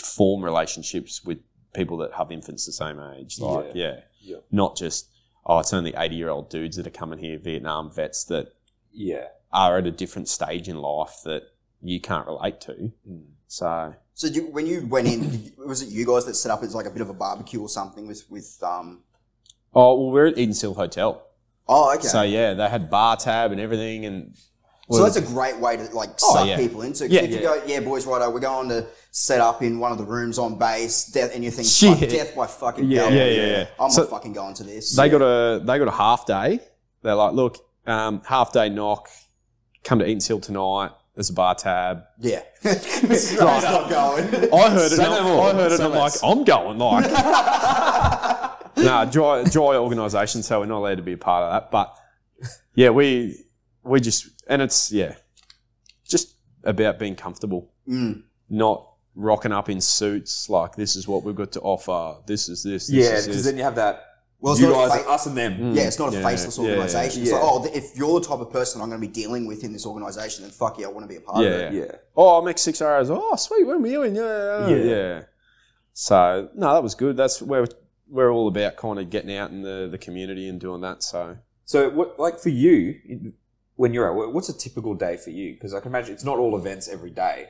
[0.00, 1.38] form relationships with
[1.74, 3.40] people that have infants the same age.
[3.40, 4.36] Like, yeah, Yeah.
[4.52, 5.08] not just
[5.46, 8.54] oh, it's only eighty year old dudes that are coming here, Vietnam vets that
[8.92, 9.26] yeah.
[9.52, 11.42] are at a different stage in life that
[11.84, 12.92] you can't relate to.
[13.08, 13.24] Mm.
[13.46, 16.74] So So you, when you went in, was it you guys that set up as
[16.74, 19.02] like a bit of a barbecue or something with with um?
[19.74, 21.22] oh well, we're at Eden Seal Hotel.
[21.68, 22.08] Oh, okay.
[22.08, 24.36] So yeah, they had bar tab and everything, and
[24.90, 26.56] So that's a great way to like Oh, suck yeah.
[26.56, 27.08] people into.
[27.08, 27.42] Yeah, if you yeah.
[27.42, 30.58] go, yeah, boys, righto, we're going to set up in one of the rooms on
[30.58, 31.98] base, death, and you think, Shit.
[32.00, 33.66] fuck, death by fucking Yeah, yeah, yeah, yeah.
[33.80, 34.94] I'm So- not fucking going to this.
[34.96, 36.60] they got a they got a half day.
[37.02, 39.08] They're like, look, um, half day knock,
[39.84, 40.90] come to Eden Seal tonight.
[41.14, 42.04] There's a bar tab.
[42.18, 44.52] yeah, Straight up going.
[44.52, 44.96] I heard it.
[44.96, 45.48] Say and I'm- more.
[45.48, 45.76] I heard it.
[45.76, 46.22] Say and I'm like, less.
[46.24, 46.78] I'm going.
[46.78, 47.04] Like,
[48.76, 51.70] nah, dry, dry organisation, so we're not allowed to be a part of that.
[51.70, 51.96] But
[52.74, 53.44] yeah, we
[53.84, 55.14] we just and it's yeah,
[56.08, 56.34] just
[56.64, 58.22] about being comfortable, Mm.
[58.50, 62.16] not rocking up in suits like this is what we've got to offer.
[62.26, 62.88] This is this.
[62.88, 63.46] this Yeah, is because this.
[63.52, 64.04] then you have that.
[64.44, 65.52] Well, it's you not a guys, fa- us and them.
[65.58, 65.74] Mm.
[65.74, 67.22] Yeah, it's not a Yeah, faceless yeah, organisation.
[67.22, 67.38] It's yeah.
[67.38, 69.72] like, oh, if you're the type of person I'm going to be dealing with in
[69.72, 71.78] this organisation, then fuck yeah, I want to be a part Yeah, of it.
[71.78, 71.96] Yeah.
[72.14, 73.08] oh, I'm X six hours.
[73.10, 73.66] Oh, sweet.
[73.66, 74.14] When were you in?
[74.14, 74.84] Yeah, yeah, Yeah.
[74.84, 75.22] yeah.
[75.94, 77.16] So no, that was good.
[77.16, 77.66] That's where
[78.08, 81.02] we're all about, kind of getting out in the the community and doing that.
[81.02, 81.38] So.
[81.64, 83.32] So, what, like for you,
[83.76, 85.54] when you're at work, what's a typical day for you?
[85.54, 87.48] Because I can imagine it's not all events every day.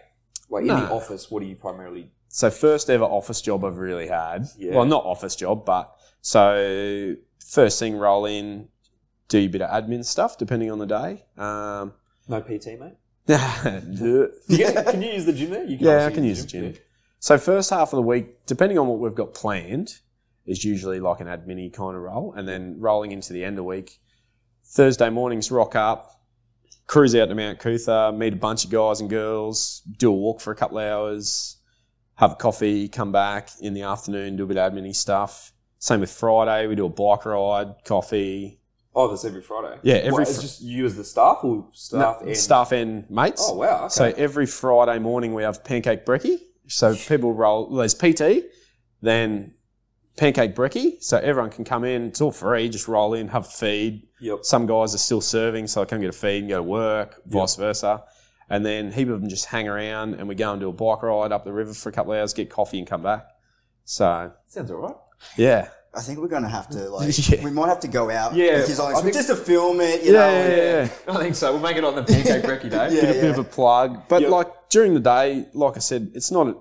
[0.49, 2.11] Like in the office, what do you primarily?
[2.29, 4.47] So first ever office job I've really had.
[4.57, 4.75] Yeah.
[4.77, 5.93] Well, not office job, but
[6.29, 7.15] so
[7.47, 8.69] first thing roll in,
[9.29, 11.25] do a bit of admin stuff depending on the day.
[11.37, 11.93] Um,
[12.29, 12.95] No PT, mate.
[13.27, 13.81] yeah.
[13.93, 15.65] You get- can you use the gym there?
[15.65, 16.75] You Yeah, I can use the gym.
[17.21, 19.99] So first half of the week, depending on what we've got planned,
[20.47, 23.57] is usually like an admin kind of role, and then rolling into the end of
[23.59, 24.01] the week,
[24.65, 26.23] Thursday mornings rock up,
[26.87, 30.41] cruise out to Mount Coot-tha, meet a bunch of guys and girls, do a walk
[30.41, 31.59] for a couple of hours,
[32.17, 35.53] have a coffee, come back in the afternoon, do a bit of admin stuff.
[35.85, 38.59] Same with Friday, we do a bike ride, coffee.
[38.95, 39.79] Oh, that's every Friday.
[39.83, 42.73] Yeah, every What, it's fr- just you as the staff or staff No, and staff
[42.73, 43.47] and mates.
[43.47, 43.81] Oh wow.
[43.81, 43.89] Okay.
[43.91, 46.39] So every Friday morning we have pancake brekkie.
[46.69, 47.69] So people roll.
[47.69, 48.47] Well, there's PT,
[49.03, 49.53] then
[50.17, 51.03] pancake brekkie.
[51.03, 52.05] So everyone can come in.
[52.05, 52.71] It's all free.
[52.71, 54.09] Just roll in, have a feed.
[54.23, 54.39] yep.
[54.41, 57.21] Some guys are still serving, so they come get a feed and go to work.
[57.27, 58.05] Vice versa.
[58.49, 61.03] And then heap of them just hang around, and we go and do a bike
[61.03, 63.27] ride up the river for a couple of hours, get coffee, and come back.
[63.85, 64.97] So Sounds alright.
[65.37, 67.45] Yeah, I think we're going to have to, like, Yeah.
[67.45, 68.35] we might have to go out.
[68.35, 70.31] Yeah, Because I like, think- just to film it, you yeah, know.
[70.31, 71.15] yeah, yeah, yeah.
[71.15, 71.53] I think so.
[71.53, 72.89] We'll make it on the pancake brekkie day.
[72.95, 73.01] Yeah.
[73.03, 74.09] Get a bit of a plug.
[74.09, 74.31] But Yep.
[74.31, 76.49] like during the day, like I said, it's not.
[76.49, 76.55] A,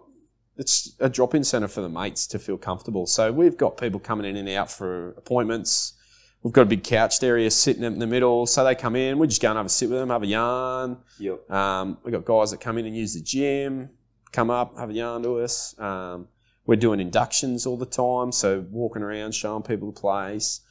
[0.56, 3.08] it's a drop-in centre for the mates to feel comfortable.
[3.08, 5.94] So we've got people coming in and out for appointments.
[6.44, 9.18] We've got a big couched area sitting in the middle, so they come in.
[9.18, 10.98] We just go and have a sit with them, have a yarn.
[11.18, 11.50] Yep.
[11.50, 13.90] Um, we've got guys that come in and use the gym,
[14.32, 15.74] come up, have a yarn to us.
[15.80, 16.28] Um,
[16.66, 20.62] we're doing inductions all the time, so walking around, showing people the place.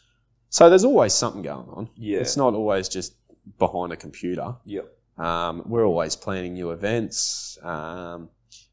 [0.49, 1.91] So there's always something going on.
[1.97, 2.19] Yeah.
[2.19, 3.15] It's not always just
[3.59, 4.55] behind a computer.
[4.65, 4.87] Yep.
[5.19, 7.59] Um, we're always planning new events.
[7.63, 8.31] Um,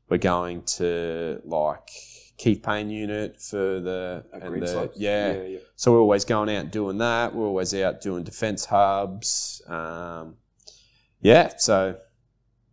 [0.10, 1.90] we're going to like
[2.38, 5.34] Keith Payne unit for the, and the yeah.
[5.34, 5.44] Yeah.
[5.44, 5.60] yeah.
[5.76, 7.36] So we're always going out and doing that.
[7.36, 9.62] We're always out doing defense hubs.
[9.68, 10.36] Um,
[11.22, 11.54] yeah.
[11.58, 11.98] So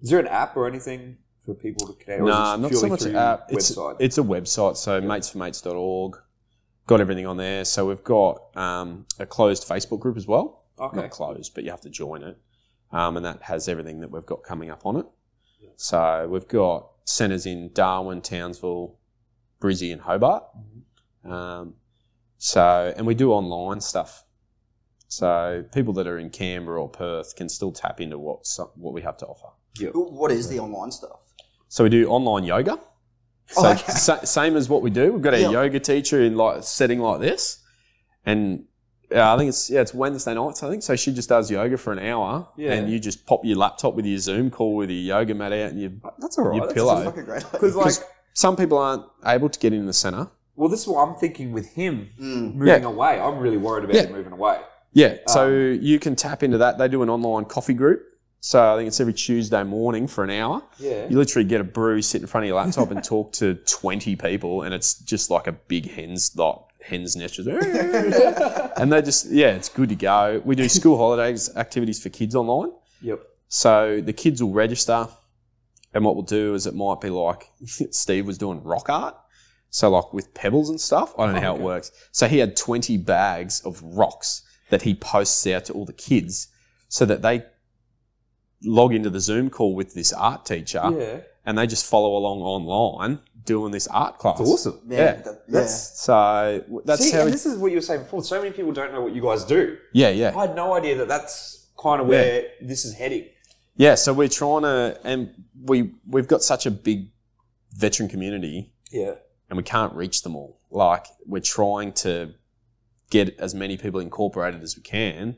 [0.01, 2.21] Is there an app or anything for people to connect?
[2.21, 3.47] or nah, not so much an app.
[3.49, 3.97] It's, Website.
[4.01, 4.77] it's a website.
[4.77, 6.19] So matesformates.org.
[6.87, 7.65] Got everything on there.
[7.65, 10.65] So we've got um, a closed Facebook group as well.
[10.79, 10.97] okay.
[10.97, 12.37] not closed, but you have to join it.
[12.93, 15.07] Um, and that has everything that we've got coming up on it.
[15.61, 15.71] Yeah.
[15.77, 18.99] So we've got centres in Darwin, Townsville,
[19.61, 20.45] Brizzy, and Hobart.
[20.57, 21.33] Mm-hmm.
[21.33, 21.75] Um,
[22.39, 24.25] so, and we do online stuff.
[25.09, 28.93] So people that are in Canberra or Perth can still tap into what some, what
[28.93, 29.49] we have to offer.
[29.79, 29.91] Yeah.
[29.91, 31.21] What is the online stuff?
[31.77, 32.79] So we do online yoga.
[33.49, 33.93] So Oh, okay.
[33.93, 35.13] sa- same as what we do.
[35.13, 35.51] We've got a Yeah.
[35.51, 37.59] yoga teacher in like setting like this,
[38.25, 38.65] and
[39.11, 40.63] Yeah, I think it's yeah, it's Wednesday nights.
[40.63, 40.97] I think so.
[40.97, 42.73] She just does yoga for an hour, Yeah.
[42.73, 45.71] and you just pop your laptop with your Zoom call with your yoga mat out,
[45.73, 46.01] and you.
[46.19, 46.57] That's all right.
[46.57, 46.95] Your That's pillow.
[46.95, 47.45] just- Fucking great.
[47.53, 47.93] Because like,
[48.33, 50.29] some people aren't able to get in the center.
[50.57, 52.55] well, this is what I'm thinking with him Mm.
[52.55, 52.89] moving Yeah.
[52.89, 53.21] away.
[53.21, 54.05] I'm really worried about Yeah.
[54.07, 54.59] him moving away.
[54.95, 56.79] Yeah, so Um, you can tap into that.
[56.79, 58.01] They do an online coffee group.
[58.41, 60.63] So I think it's every Tuesday morning for an hour.
[60.79, 61.09] Yeah.
[61.09, 64.15] You literally get a brew, sit in front of your laptop, and talk to twenty
[64.17, 67.35] people, and it's just like a big hen's like hen's nest.
[67.35, 67.49] just,
[68.79, 70.41] and they just yeah, it's good to go.
[70.45, 72.73] We do school holidays activities for kids online.
[73.03, 73.21] Yep.
[73.49, 75.09] So the kids will register,
[75.93, 77.51] and what we'll do is it might be like
[77.91, 79.17] Steve was doing rock art.
[79.71, 81.13] So like with pebbles and stuff.
[81.19, 81.63] I don't know how Okay.
[81.63, 81.91] it works.
[82.13, 86.49] So he had 20 bags of rocks that he posts out to all the kids
[86.89, 87.43] so that they
[88.63, 91.21] log into the Zoom call with this art teacher Yeah.
[91.45, 94.41] and they just follow along online doing this art class.
[94.41, 94.81] It's awesome.
[94.89, 95.13] Yeah, Yeah.
[95.23, 95.41] that- yeah.
[95.61, 98.23] That's So that's See, how and it, this is what you were saying before.
[98.25, 99.77] So many people don't know what you guys do.
[99.93, 100.37] Yeah, yeah.
[100.37, 103.27] I had no idea that that's kind of where this is heading.
[103.77, 105.31] Yeah, so we're trying to and
[105.63, 107.11] we we've got such a big
[107.73, 109.15] veteran community Yeah.
[109.51, 110.59] and we can't reach them all.
[110.71, 112.35] Like we're trying to
[113.11, 115.37] get as many people incorporated as we can.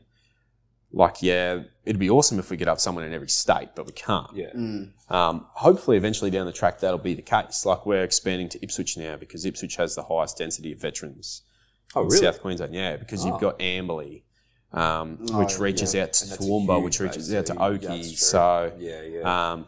[0.91, 3.91] Like, yeah, it'd be awesome if we could have someone in every state, but we
[3.91, 4.27] can't.
[4.35, 4.51] Yeah.
[4.55, 4.91] Mm.
[5.11, 7.65] Um, hopefully, eventually down the track, that'll be the case.
[7.65, 11.43] Like we're expanding to Ipswich now because Ipswich has the highest density of veterans
[11.95, 12.17] Oh, in really?
[12.19, 12.73] South Queensland.
[12.73, 13.29] Yeah, because Oh.
[13.29, 14.23] you've got Amberley,
[14.73, 16.03] um, Oh, which reaches yeah.
[16.03, 18.03] out to And that's a Toowoomba, which reaches out to so Oakey.
[18.15, 19.51] So Yeah, yeah.
[19.51, 19.67] um,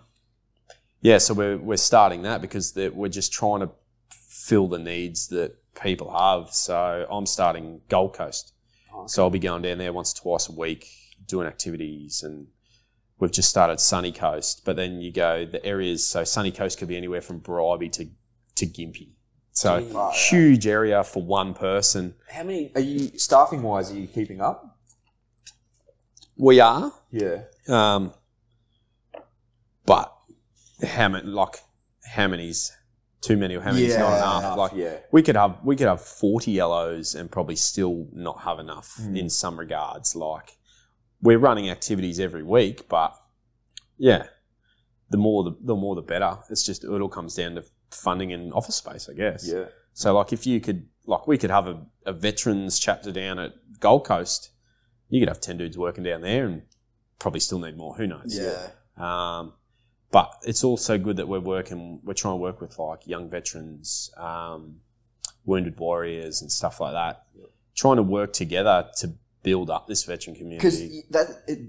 [1.02, 3.70] yeah, so we're we're starting that because we're just trying to
[4.10, 6.50] fill the needs that people have.
[6.52, 8.54] So I'm starting Gold Coast,
[8.94, 10.88] Oh, so I'll be going down there once or twice a week
[11.28, 12.48] doing activities, and
[13.20, 14.64] we've just started Sunny Coast.
[14.66, 16.06] But then you go the areas.
[16.06, 18.10] So Sunny Coast could be anywhere from Bribie to
[18.56, 19.10] to Gympie.
[19.54, 19.92] So Gee.
[19.94, 22.16] Oh, huge area for one person.
[22.30, 23.92] How many are you staffing wise?
[23.92, 24.78] Are you keeping up?
[26.38, 27.44] We are, Yeah.
[27.68, 28.14] um,
[29.86, 30.16] but
[30.86, 31.28] how many?
[31.28, 31.58] Like
[32.06, 32.72] how many's
[33.20, 34.40] too many or how many's not Yeah.
[34.40, 34.58] enough?
[34.58, 34.98] Like yeah.
[35.12, 39.20] we could have we could have forty yellows and probably still not have enough Mm.
[39.20, 40.16] in some regards.
[40.16, 40.58] Like
[41.22, 43.16] we're running activities every week, but
[43.98, 44.28] yeah,
[45.10, 46.38] the more the, the more the better.
[46.50, 49.48] It's just it all comes down to funding and office space, I guess.
[49.48, 49.66] Yeah.
[49.94, 53.54] So like if you could like we could have a, a veterans chapter down at
[53.80, 54.52] Gold Coast,
[55.10, 56.64] you could have ten dudes working down there and
[57.20, 57.96] probably still need more.
[57.96, 58.38] Who knows?
[58.38, 58.70] Yeah.
[58.98, 59.54] Um,
[60.12, 62.02] but it's also good that we're working.
[62.04, 64.78] We're trying to work with like young veterans, um,
[65.46, 67.24] wounded warriors, and stuff like that.
[67.76, 69.14] Trying to work together to
[69.44, 70.58] build up this veteran community.
[70.58, 70.80] Because
[71.12, 71.60] that it,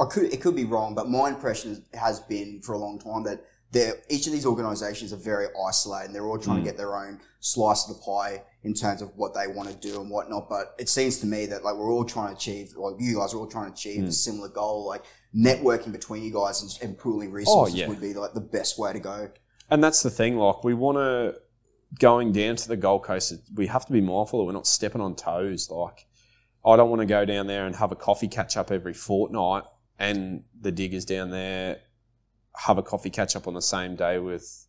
[0.00, 3.22] I could it could be wrong, but my impression has been for a long time
[3.24, 6.06] that they're, each of these organisations are very isolated.
[6.06, 6.64] and They're all trying Mm.
[6.64, 9.74] to get their own slice of the pie in terms of what they want to
[9.76, 10.48] do and whatnot.
[10.48, 13.32] But it seems to me that like we're all trying to achieve, like you guys
[13.32, 14.12] are all trying to achieve a Mm.
[14.12, 14.86] similar goal.
[14.86, 15.04] Like
[15.36, 17.88] networking between you guys and, and pooling resources Oh, yeah.
[17.88, 19.30] would be like the best way to go.
[19.70, 20.36] And that's the thing.
[20.36, 21.36] Like we want to
[22.00, 23.32] going down to the Gold Coast.
[23.54, 25.70] We have to be mindful that we're not stepping on toes.
[25.70, 26.06] Like
[26.64, 29.64] I don't want to go down there and have a coffee catch up every fortnight,
[29.98, 31.78] and the diggers down there
[32.56, 34.66] have a coffee catch up on the same day with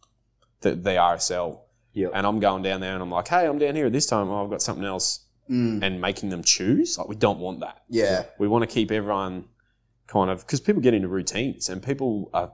[0.62, 1.62] the, the RSL.
[1.94, 2.08] Yeah.
[2.14, 4.30] And I'm going down there and I'm like, hey, I'm down here at this time.
[4.30, 5.84] Oh, I've got something else, Mm.
[5.84, 6.98] and making them choose.
[6.98, 7.82] Like we don't want that.
[7.90, 8.24] Yeah.
[8.40, 9.46] We want to keep everyone
[10.08, 12.54] kind of because people get into routines and people are,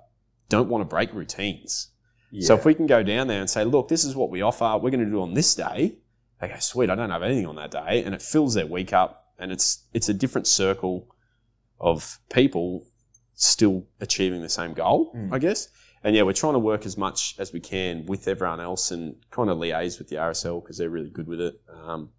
[0.49, 1.89] don't want to break routines.
[2.39, 4.79] So if we can go down there and say, look, this is what we offer,
[4.81, 5.97] we're going to do on this day.
[6.41, 8.93] They go, sweet, I don't have anything on that day, and it fills their week
[8.93, 11.07] up, and it's it's a different circle
[11.79, 12.85] of people
[13.35, 15.31] still achieving the same goal, Mm.
[15.33, 15.69] I guess.
[16.03, 19.15] And yeah, we're trying to work as much as we can with everyone else and
[19.31, 21.59] kind of liaise with the RSL because they're really good with it.
[21.71, 22.09] Um,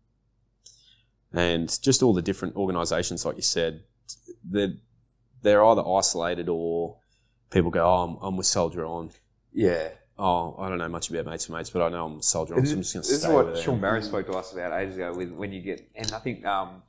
[1.32, 3.82] and just all the different organisations, like you said,
[4.44, 4.74] they're
[5.42, 6.98] they're either isolated or
[7.50, 9.10] people go, oh, I'm, I'm with Soldier On
[9.52, 9.88] yeah.
[10.18, 12.54] oh, I don't know much about mates and mates, but I know I'm soldier.
[12.54, 13.58] on, This, so I'm just going to this stay is what.
[13.58, 15.14] Sean Barry spoke to us about ages ago.
[15.14, 16.82] With when you get, and I think um,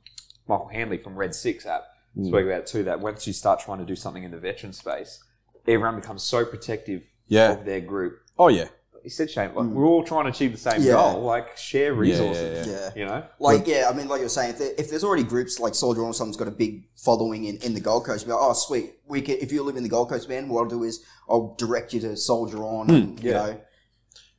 [0.50, 1.84] Michael Hanley from Red Six app
[2.18, 2.26] Mm.
[2.26, 2.82] spoke about it too.
[2.82, 5.22] That once you start trying to do something in the veteran space,
[5.68, 7.52] everyone becomes so protective Yeah.
[7.52, 8.18] of their group.
[8.36, 8.66] Oh yeah.
[9.04, 9.72] He said, "Shane, like Mm.
[9.74, 10.94] we're all trying to achieve the same Yeah.
[10.94, 11.22] goal.
[11.22, 12.66] Like share Yeah, resources.
[12.66, 12.90] yeah, Yeah.
[12.96, 15.60] You know, Like, yeah, I mean, like you're saying, if, there, if there's already groups
[15.60, 18.42] like Soldier On, someone's got a big following in, in the Gold Coast, be like,
[18.42, 18.94] oh, sweet.
[19.06, 21.54] We can, if you live in the Gold Coast, man, what I'll do is I'll
[21.58, 23.36] direct you to Soldier On, and, you yeah.
[23.46, 23.60] know.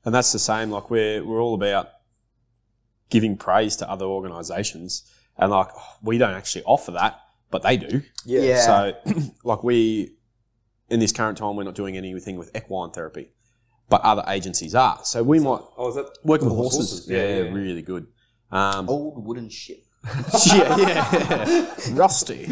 [0.06, 0.70] And that's the same.
[0.72, 1.88] Like we're we're all about
[3.10, 5.04] giving praise to other organisations,
[5.38, 5.70] and like
[6.02, 7.20] we don't actually offer that,
[7.50, 8.02] but they do.
[8.26, 8.62] Yeah.
[8.66, 8.94] So,
[9.44, 10.16] like we
[10.90, 13.32] in this current time, we're not doing anything with equine therapy,
[13.90, 15.00] but other agencies are.
[15.04, 16.90] So we might Oh, is that working with Oh, horses.
[16.92, 17.10] horses.
[17.10, 17.54] Yeah, Yeah, yeah.
[17.54, 18.08] really good.
[18.52, 19.84] Um, Old wooden ship.
[20.48, 22.46] yeah, yeah, rusty.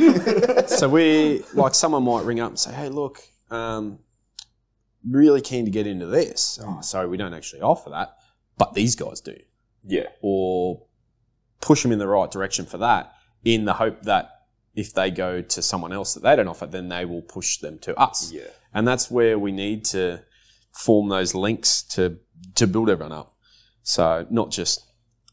[0.68, 3.20] so we like someone might ring up and say, "Hey, look,
[3.50, 3.98] um,
[5.08, 8.16] really keen to get into this." Oh, sorry, we don't actually offer that,
[8.58, 9.36] but these guys do.
[9.84, 10.08] Yeah.
[10.22, 10.84] Or
[11.62, 14.30] push them in the right direction for that, in the hope that
[14.76, 17.80] if they go to someone else that they don't offer, then they will push them
[17.80, 18.32] to us.
[18.32, 18.44] Yeah.
[18.74, 20.24] And that's where we need to
[20.74, 22.20] form those links to
[22.56, 23.36] to build everyone up.
[23.84, 24.86] So not just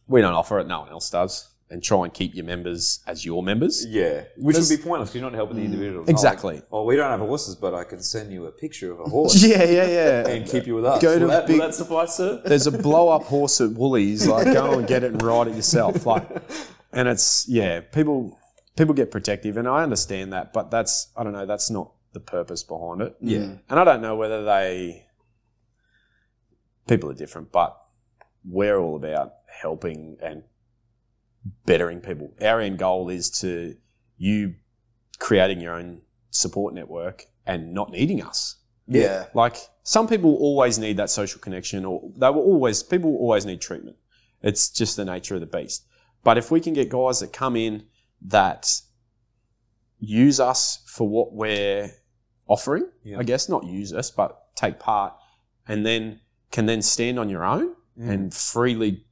[0.08, 3.24] we don't offer it, no one else does, and try and keep your members as
[3.24, 3.84] your members.
[3.86, 4.24] Yeah.
[4.36, 6.04] Which There's- would be pointless because you're not helping the mm, individual.
[6.06, 6.62] Oh, exactly.
[6.70, 9.04] Oh, well, we don't have horses, but I can send you a picture of a
[9.04, 10.28] horse Yeah, yeah, yeah.
[10.28, 11.02] and keep you with us.
[11.02, 12.40] Go will, to that, big- will that suffice, sir?
[12.44, 14.28] There's a blow up horse at Woolies.
[14.28, 16.06] Like, go and get it and ride it yourself.
[16.06, 16.28] Like,
[16.92, 18.38] and it's yeah, people
[18.76, 22.20] people get protective, and I understand that, but that's I don't know, that's not the
[22.20, 23.16] purpose behind it.
[23.20, 23.38] Yeah.
[23.40, 23.60] Mm.
[23.68, 25.06] And I don't know whether they
[26.86, 27.76] people are different, but
[28.44, 30.44] we're all about helping and
[31.64, 32.32] bettering people.
[32.40, 33.76] Our end goal is to
[34.16, 34.54] you
[35.18, 38.56] creating your own support network and not needing us.
[38.86, 39.26] Yeah.
[39.34, 43.44] Like some people always need that social connection, or they will always people will always
[43.46, 43.96] need treatment.
[44.42, 45.86] It's just the nature of the beast.
[46.22, 47.86] But if we can get guys that come in
[48.22, 48.80] that
[49.98, 51.90] use us for what we're
[52.48, 53.18] offering, Yeah.
[53.18, 55.14] I guess not use us, but take part,
[55.66, 56.20] and then
[56.50, 58.08] can then stand on your own mm.
[58.08, 59.04] and freely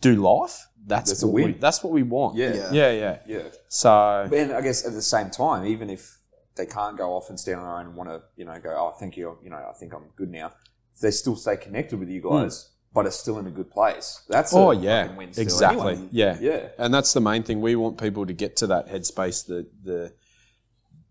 [0.00, 0.66] do life.
[0.84, 1.56] That's, That's a what we, win.
[1.60, 2.36] that's what we want.
[2.36, 2.54] Yeah.
[2.54, 2.72] Yeah.
[2.72, 3.18] yeah, yeah.
[3.26, 3.42] Yeah.
[3.68, 6.18] So And I guess at the same time, even if
[6.56, 8.70] they can't go off and stand on their own and want to, you know, go,
[8.76, 10.52] oh, thank you, you know, I think I'm good now.
[10.94, 14.22] If they still stay connected with you guys, but are still in a good place,
[14.28, 14.62] that's a Hmm.
[14.62, 15.92] Oh yeah, win still exactly.
[15.94, 16.08] anyway.
[16.10, 16.68] Yeah, Yeah.
[16.78, 17.60] and that's the main thing.
[17.62, 19.46] We want people to get to that headspace.
[19.46, 20.12] The the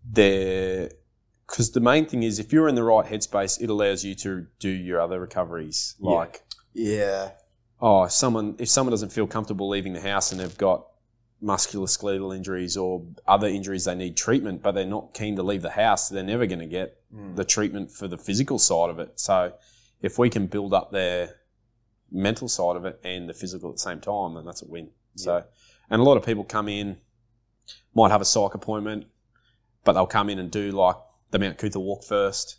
[0.04, 0.90] their
[1.48, 4.46] because the main thing is if you're in the right headspace, it allows you to
[4.58, 5.96] do your other recoveries.
[6.00, 6.10] Yeah.
[6.10, 6.42] Like
[6.72, 7.30] Yeah.
[7.84, 10.86] Oh, if someone if someone doesn't feel comfortable leaving the house and they've got
[11.42, 15.70] musculoskeletal injuries or other injuries they need treatment, but they're not keen to leave the
[15.70, 17.36] house, they're never going to get Mm.
[17.36, 19.20] the treatment for the physical side of it.
[19.20, 19.52] So
[20.00, 21.34] if we can build up their
[22.10, 24.88] mental side of it and the physical at the same time, then that's a win.
[25.16, 25.44] So,
[25.90, 26.96] and a lot of people come in,
[27.94, 29.08] might have a psych appointment,
[29.84, 30.96] but they'll come in and do like
[31.32, 32.56] the Mount Coot-tha walk first,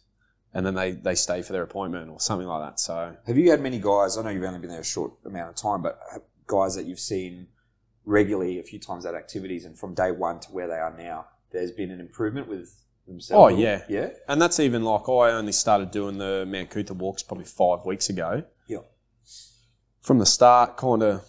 [0.54, 2.80] and then they, they stay for their appointment or something like that.
[2.80, 4.18] So, Have you had many guys?
[4.18, 6.00] I know you've only been there a short amount of time, but
[6.48, 7.48] guys that you've seen
[8.06, 11.26] regularly a few times at activities, and from day one to where they are now,
[11.52, 13.54] there's been an improvement with themselves.
[13.54, 13.84] Oh, yeah.
[13.90, 18.10] yeah, and that's even like I only started doing the Mount walks probably five weeks
[18.10, 18.44] ago.
[18.68, 18.80] yeah.
[20.02, 21.26] from the start, kind of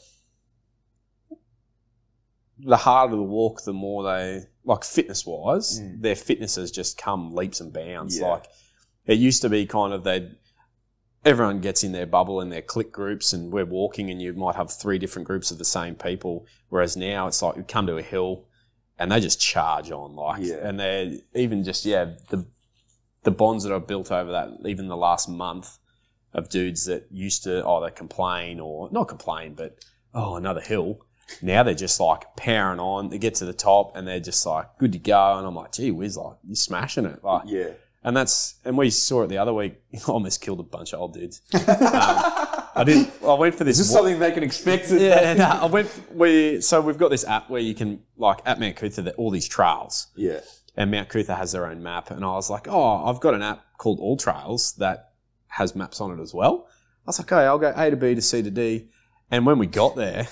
[2.59, 6.01] the harder the walk, the more they like fitness wise, Mm.
[6.01, 8.19] their fitness has just come leaps and bounds.
[8.19, 8.29] Yeah.
[8.29, 8.47] Like
[9.07, 10.31] it used to be kind of they
[11.25, 14.57] everyone gets in their bubble and their clique groups and we're walking and you might
[14.57, 16.47] have three different groups of the same people.
[16.69, 18.45] Whereas now it's like you come to a hill
[18.99, 20.57] and they just charge on like Yeah.
[20.63, 22.47] and they're even just yeah, the
[23.23, 25.79] the bonds that I've built over that even the last month
[26.35, 29.79] of dudes that used to either complain or not complain, but
[30.13, 30.99] oh, another hill.
[31.41, 33.09] Now they're just like powering on.
[33.09, 35.39] They get to the top and they're just like good to go.
[35.39, 37.25] And I'm like, gee whiz, like you're smashing it.
[37.25, 37.71] Like, yeah.
[38.05, 39.81] And that's and we saw it the other week.
[40.09, 41.41] Almost killed a bunch of old dudes.
[41.55, 41.63] um,
[42.77, 43.11] I didn't.
[43.25, 43.79] I went for this.
[43.79, 44.91] Is this wa- something they can expect?
[44.91, 45.91] yeah, no, I went.
[46.15, 49.31] We so we've got this app where you can like at Mount Coot-tha, that all
[49.31, 50.41] these trails yeah.
[50.77, 52.11] and Mount Coot-tha has their own map.
[52.11, 55.13] And I was like, oh, I've got an app called AllTrails that
[55.49, 56.67] has maps on it as well.
[56.69, 58.89] I was like, okay, I'll go A to B to C to D.
[59.31, 60.29] And when we got there,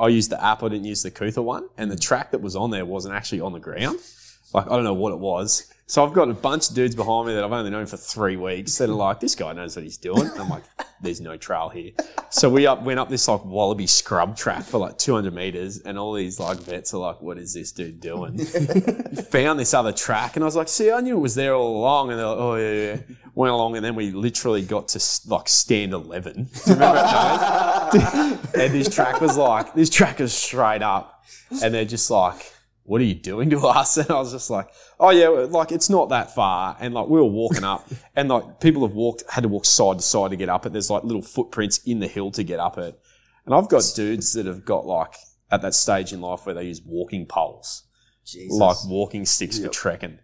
[0.00, 0.64] I used the app.
[0.64, 3.40] I didn't use the Coot-tha one, and the track that was on there wasn't actually
[3.42, 4.00] on the ground.
[4.52, 5.71] Like I don't know what it was.
[5.86, 8.36] So I've got a bunch of dudes behind me that I've only known for three
[8.36, 10.30] weeks that are like, this guy knows what he's doing.
[10.38, 10.62] I'm like,
[11.02, 11.90] there's no trail here.
[12.30, 15.98] So we up went up this like wallaby scrub track for like 200 meters, and
[15.98, 18.38] all these like vets are like, what is this dude doing?
[19.30, 21.76] Found this other track, and I was like, see, I knew it was there all
[21.76, 22.10] along.
[22.10, 23.16] And they're like, oh yeah, yeah.
[23.34, 26.44] Went along, and then we literally got to like stand 11.
[26.44, 28.54] Do you remember those?
[28.54, 31.24] and this track was like, this track is straight up,
[31.62, 32.52] and they're just like,
[32.92, 33.96] what are you doing to us?
[34.02, 34.68] And I was just like,
[35.00, 36.76] oh yeah, like it's not that far.
[36.78, 39.96] And like we were walking up, and like people have walked, had to walk side
[39.96, 40.74] to side to get up it.
[40.74, 43.00] There's like little footprints in the hill to get up it.
[43.46, 45.14] And I've got dudes that have got like
[45.50, 47.84] at that stage in life where they use walking poles,
[48.26, 48.58] Jesus.
[48.58, 50.18] like walking sticks for trekking.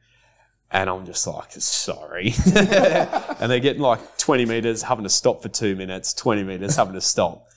[0.71, 2.35] And I'm just like, sorry.
[2.55, 6.93] and they're getting like 20 meters, having to stop for two minutes, 20 meters, having
[6.93, 7.48] to stop.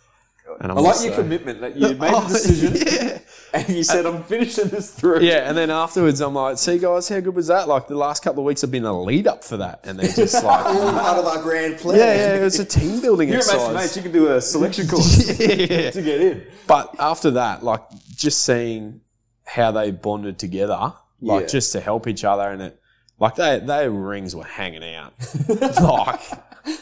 [0.60, 3.20] And I'm I like just your commitment that you made a decision yeah.
[3.54, 5.22] and you said, I'm finishing this through.
[5.22, 7.68] Yeah, and then afterwards, I'm like, "See, guys, how good was that?
[7.68, 10.12] Like the last couple of weeks have been a lead up for that, and they're
[10.12, 11.98] just like, all part of our grand plan.
[12.00, 13.76] yeah, yeah, it was a team building You're a mates to exercise.
[13.76, 15.92] mates, you can do a selection course yeah.
[15.92, 16.44] to get in.
[16.68, 17.82] But after that, like
[18.16, 19.02] just seeing
[19.46, 21.48] how they bonded together, like Yeah.
[21.48, 22.80] just to help each other, and it
[23.20, 25.14] like they their rings were hanging out.
[25.82, 26.22] like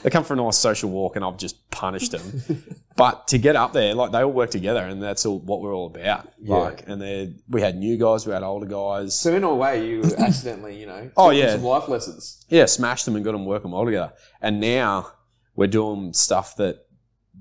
[0.04, 2.64] they come for a nice social walk, and I've just punished them.
[2.96, 5.74] but to get up there, like they all work together, and that's all what we're
[5.74, 6.30] all about.
[6.42, 6.56] Yeah.
[6.56, 9.18] Like, and they we had new guys, we had older guys.
[9.20, 11.54] So in a way, you accidentally, you know, Oh, yeah.
[11.54, 12.46] some life lessons.
[12.50, 14.14] yeah, smashed them and got them working well together.
[14.42, 15.12] And now
[15.56, 16.86] we're doing stuff that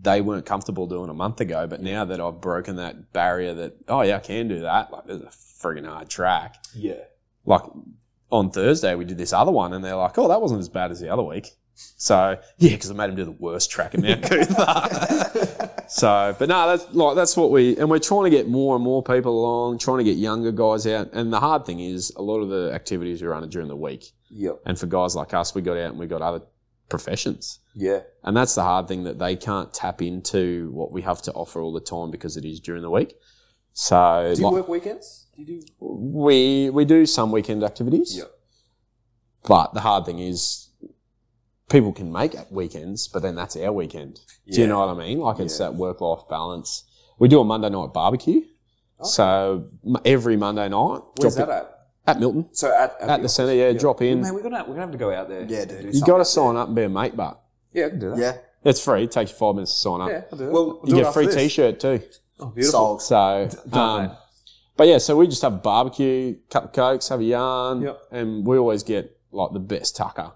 [0.00, 1.66] they weren't comfortable doing a month ago.
[1.66, 4.92] But now that I've broken that barrier, that oh yeah, I can do that.
[4.92, 6.54] Like there's a friggin' hard track.
[6.74, 7.00] Yeah.
[7.44, 7.62] Like
[8.30, 10.90] on Thursday we did this other one, and they're like, oh, that wasn't as bad
[10.92, 11.48] as the other week.
[11.96, 15.84] So yeah, because I made him do the worst track in Mount Coot-tha.
[15.88, 18.84] so, but no, that's like that's what we and we're trying to get more and
[18.84, 21.10] more people along, trying to get younger guys out.
[21.12, 23.76] And the hard thing is, a lot of the activities we run are during the
[23.76, 24.12] week.
[24.30, 24.60] Yep.
[24.66, 26.42] And for guys like us, we got out and we got other
[26.88, 27.60] professions.
[27.74, 28.00] Yeah.
[28.24, 31.60] And that's the hard thing that they can't tap into what we have to offer
[31.60, 33.14] all the time because it is during the week.
[33.72, 35.26] So Do you like, work weekends?
[35.36, 35.66] Do you do?
[35.80, 38.16] we we do some weekend activities.
[38.16, 38.30] Yep.
[39.46, 40.67] But the hard thing is
[41.68, 44.20] people can make it weekends, but then that's our weekend.
[44.50, 45.18] Do you know what I mean?
[45.20, 45.66] Like it's Yeah.
[45.68, 46.84] that work life balance.
[47.18, 48.42] We do a Monday night barbecue.
[49.02, 49.64] So
[50.04, 51.68] every Monday night, Where's drop that it-
[52.08, 52.16] at?
[52.16, 54.22] at Milton, So at at the centre, yeah, drop in.
[54.22, 55.42] Man, we're gonna we're gonna have to go out there.
[55.42, 55.84] Yeah, dude.
[55.84, 56.00] You something.
[56.14, 57.40] got to sign up and be a mate, but
[57.72, 58.18] Yeah, I can do that.
[58.18, 58.36] Yeah.
[58.64, 59.04] it's free.
[59.04, 60.08] It takes you five minutes to sign up.
[60.10, 60.52] Yeah, I'll do that.
[60.52, 61.34] Well, We'll You do get a free this.
[61.34, 62.00] T-shirt too.
[62.40, 62.98] Oh, beautiful.
[62.98, 63.02] Sold.
[63.02, 64.16] So, Done, um,
[64.76, 68.00] but yeah, so we just have a barbecue, cup of cokes, have a yarn, Yep.
[68.12, 70.32] and we always get like the best tucker.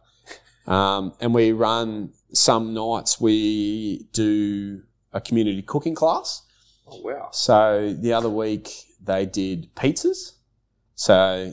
[0.67, 4.83] Um, and we run some nights we do
[5.13, 6.43] a community cooking class.
[6.87, 7.29] Oh wow.
[7.33, 8.71] So the other week
[9.05, 10.33] they did pizzas.
[10.95, 11.53] So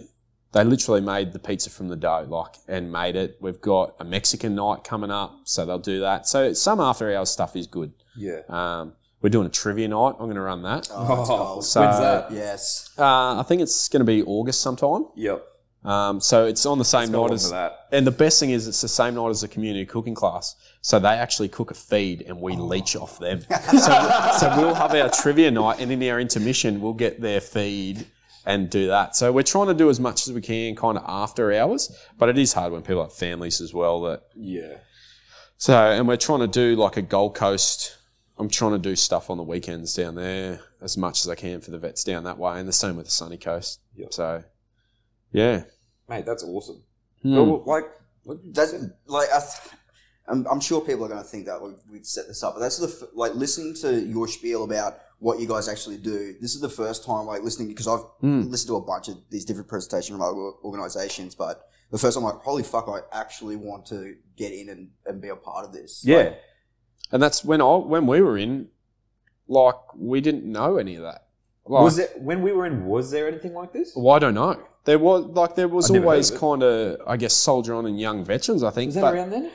[0.52, 3.38] they literally made the pizza from the dough, like, and made it.
[3.40, 6.28] We've got a Mexican night coming up, so they'll do that.
[6.28, 7.94] So some after hours stuff is good.
[8.18, 8.42] Yeah.
[8.50, 10.16] Um, we're doing a trivia night.
[10.20, 10.88] I'm going to run that.
[10.94, 12.32] Oh, that's Oh, so- When's that?
[12.32, 12.90] Yes.
[12.98, 15.06] Uh, I think it's going to be August sometime.
[15.16, 15.44] Yep.
[15.84, 17.88] Um, so it's on the same night as, that.
[17.94, 20.56] and the best thing is it's the same night as the community cooking class.
[20.82, 23.42] So they actually cook a feed and we leech off them.
[23.72, 28.06] so, so we'll have our trivia night and in our intermission we'll get their feed
[28.46, 29.16] and do that.
[29.16, 32.28] So we're trying to do as much as we can kind of after hours, but
[32.30, 34.78] it is hard when people have families as well that Yeah.
[35.58, 37.96] so, and we're trying to do like a Gold Coast.
[38.38, 41.62] I'm trying to do stuff on the weekends down there as much as I can
[41.62, 43.82] for the vets down that way, and the same with the sunny coast.
[43.96, 44.14] Yep.
[44.14, 44.44] So,
[45.32, 45.64] yeah.
[46.08, 46.82] Mate, that's awesome.
[47.22, 47.36] Hmm.
[47.36, 47.86] Well, like,
[48.26, 48.74] like you That's
[49.08, 49.76] like I th-
[50.28, 52.60] I'm, I'm sure people are going to think that we've, we've set this up, but
[52.62, 56.36] that's the f- like listening to your spiel about what you guys actually do.
[56.40, 58.50] This is the first time like listening because I've Mm.
[58.50, 62.26] listened to a bunch of these different presentations from other organizations, but the first time
[62.26, 65.66] I'm like, holy fuck, I actually want to get in and, and be a part
[65.66, 66.04] of this.
[66.06, 66.18] yeah.
[66.18, 66.40] Like,
[67.12, 68.68] And that's when I when we were in,
[69.48, 71.26] like we didn't know any of that.
[71.66, 72.86] Like, was it when we were in?
[72.86, 73.94] Was there anything like this?
[73.96, 74.62] Well, I don't know.
[74.86, 78.24] There was like there was I've always kind of I guess soldier on and young
[78.24, 78.64] veterans.
[78.64, 79.52] I think, Was that but around then?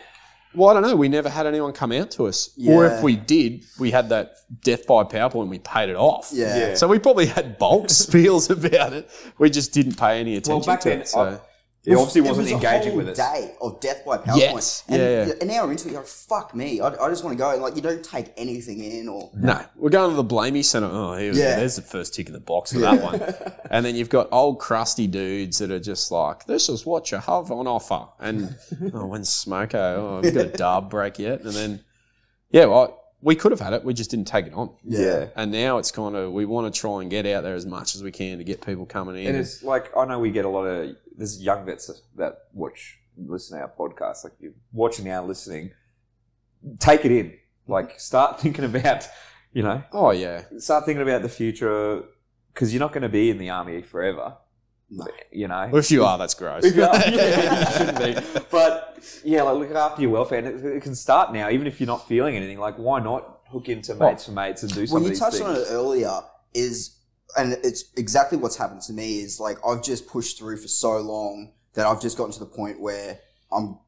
[0.55, 0.95] well, I don't know.
[0.95, 4.37] We never had anyone come out to us, or if we did, we had that
[4.62, 6.31] death by PowerPoint and we paid it off.
[6.33, 6.57] yeah.
[6.59, 6.75] Yeah.
[6.75, 9.11] So we probably had bulk spiels about it.
[9.39, 11.09] We just didn't pay any attention back to then, it.
[11.09, 11.41] So.
[11.87, 13.16] It obviously It wasn't was a engaging whole with us.
[13.18, 14.37] day of death by PowerPoint.
[14.39, 14.85] Yes.
[14.89, 15.32] And Yeah, yeah.
[15.43, 16.80] an hour into it, you're like, fuck me.
[16.80, 17.51] I, I just want to go.
[17.51, 19.30] And like, you don't take anything in or.
[19.35, 20.89] no, we're going to the Blamey Centre.
[20.91, 21.57] Oh, here Yeah.
[21.57, 23.20] There's the first tick in the box for that one.
[23.70, 27.18] And then you've got old crusty dudes that are just like, this is what you
[27.18, 28.07] have on offer.
[28.20, 28.57] And
[28.95, 29.74] oh, when's Smoko?
[29.74, 31.41] Oh, have got a dub break yet?
[31.41, 31.80] And then,
[32.51, 33.85] yeah, well, we could have had it.
[33.85, 34.70] We just didn't take it on.
[34.85, 35.28] Yeah.
[35.35, 37.95] And now it's kind of, we want to try and get out there as much
[37.95, 39.28] as we can to get people coming in.
[39.28, 42.99] And it's like I know we get a lot of there's young vets that watch
[43.17, 44.25] listen to our podcast.
[44.25, 45.73] Like you're watching now, listening.
[46.79, 47.35] Take it in.
[47.67, 49.07] Like start thinking about,
[49.53, 50.45] you know, oh, yeah.
[50.59, 52.05] start thinking about the future
[52.53, 54.37] because you're not going to be in the army forever.
[54.91, 55.07] No.
[55.33, 55.69] You know.
[55.73, 56.65] Well, if you are, that's gross.
[56.65, 58.41] If you are, yeah, you shouldn't be.
[58.51, 61.81] But yeah, like look after your welfare, and it, it can start now, even if
[61.81, 62.59] you're not feeling anything.
[62.59, 65.03] Like, why not hook into Well, mates for mates and do something?
[65.03, 65.49] Well, you touched things?
[65.49, 66.21] on it earlier.
[66.53, 66.94] Is
[67.37, 69.20] and it's exactly what's happened to me.
[69.20, 72.47] Is like I've just pushed through for so long that I've just gotten to the
[72.47, 73.18] point where
[73.53, 73.79] I'm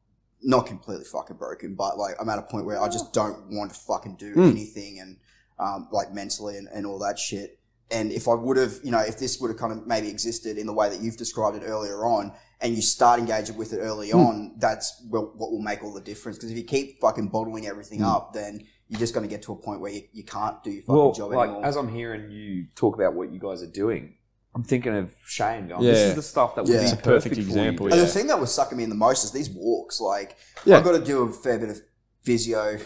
[0.43, 3.73] not completely fucking broken, but like I'm at a point where I just don't want
[3.73, 4.51] to fucking do Mm.
[4.51, 5.17] anything and
[5.59, 7.59] um, like mentally and, and all that shit.
[7.89, 10.57] And if I would have, you know, if this would have kind of maybe existed
[10.57, 13.77] in the way that you've described it earlier on, and you start engaging with it
[13.79, 14.17] early Hmm.
[14.17, 16.37] on, that's what will make all the difference.
[16.37, 18.05] Because if you keep fucking bottling everything Hmm.
[18.05, 20.71] up, then you're just going to get to a point where you, you can't do
[20.71, 21.65] your fucking well, job like anymore.
[21.65, 24.15] as I'm hearing you talk about what you guys are doing,
[24.55, 25.67] I'm thinking of Shane.
[25.67, 27.85] Going, This is the stuff that would be a perfect, perfect for you example.
[27.87, 28.01] And yeah.
[28.01, 29.99] the thing that was sucking me in the most is these walks.
[30.01, 30.77] Like Yeah.
[30.77, 31.79] I've got to do a fair bit of
[32.23, 32.79] physio,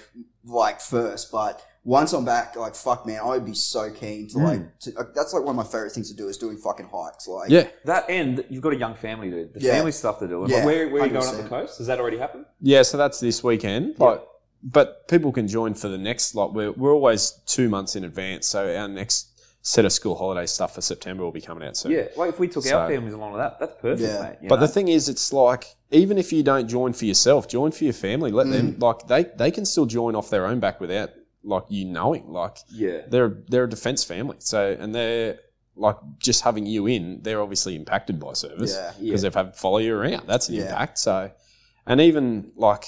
[0.43, 4.38] like first, but once I'm back, like fuck, man, I would be so keen to
[4.38, 4.43] Mm.
[4.43, 4.80] like.
[4.82, 7.28] To, uh, that's like one of my favorite things to do is doing fucking hikes.
[7.28, 9.54] Like, Yeah, That and you've got a young family, dude.
[9.54, 9.76] The Yeah.
[9.78, 10.45] family stuff to do.
[10.47, 11.78] Yeah, Like, where, where are you going up the coast?
[11.80, 12.45] Has that already happened?
[12.60, 12.82] yeah.
[12.84, 13.97] So that's this weekend.
[13.97, 14.22] Like,
[14.64, 16.36] but people can join for the next.
[16.36, 18.47] Like, we're we're always two months in advance.
[18.47, 19.28] So our next
[19.64, 21.91] set of school holiday stuff for September will be coming out soon.
[21.91, 22.07] Yeah.
[22.18, 24.22] Like if we took So- our families along with that, that's perfect, Yeah.
[24.22, 24.49] mate.
[24.49, 24.62] But know?
[24.62, 27.93] the thing is, it's like even if you don't join for yourself, join for your
[27.93, 28.32] family.
[28.32, 28.82] Let them mm.
[28.82, 31.12] like they they can still join off their own back without
[31.43, 32.32] like you knowing.
[32.32, 35.39] Like yeah, they're they're a defence family, so and they're
[35.76, 37.22] like just having you in.
[37.22, 38.93] They're obviously impacted by service Yeah.
[38.99, 40.28] because they've had follow you around.
[40.28, 40.64] That's an Yeah.
[40.64, 40.97] impact.
[40.97, 41.32] So,
[41.86, 42.86] and even like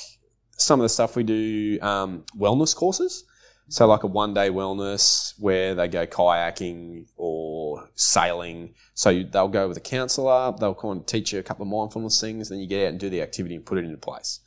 [0.63, 3.25] some of the stuff we do, um, wellness courses.
[3.69, 8.75] So like a one day wellness where they go kayaking or sailing.
[8.93, 10.53] So you, they'll go with a counsellor.
[10.59, 12.49] They'll kind of teach you a couple of mindfulness things.
[12.49, 14.41] Then you get out and do the activity and put it into place.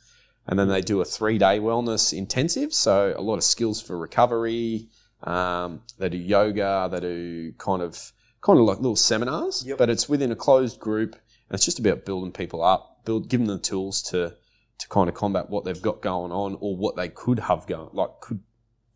[0.47, 2.73] And then they do a three day wellness intensive.
[2.73, 4.87] So a lot of skills for recovery.
[5.23, 6.87] Um, they do yoga.
[6.91, 9.63] They do kind of kind of like little seminars.
[9.65, 9.77] Yep.
[9.77, 11.13] But it's within a closed group.
[11.49, 14.35] And it's just about building people up, build, give them the tools to
[14.79, 17.89] to kind of combat what they've got going on or what they could have going,
[17.93, 18.39] like could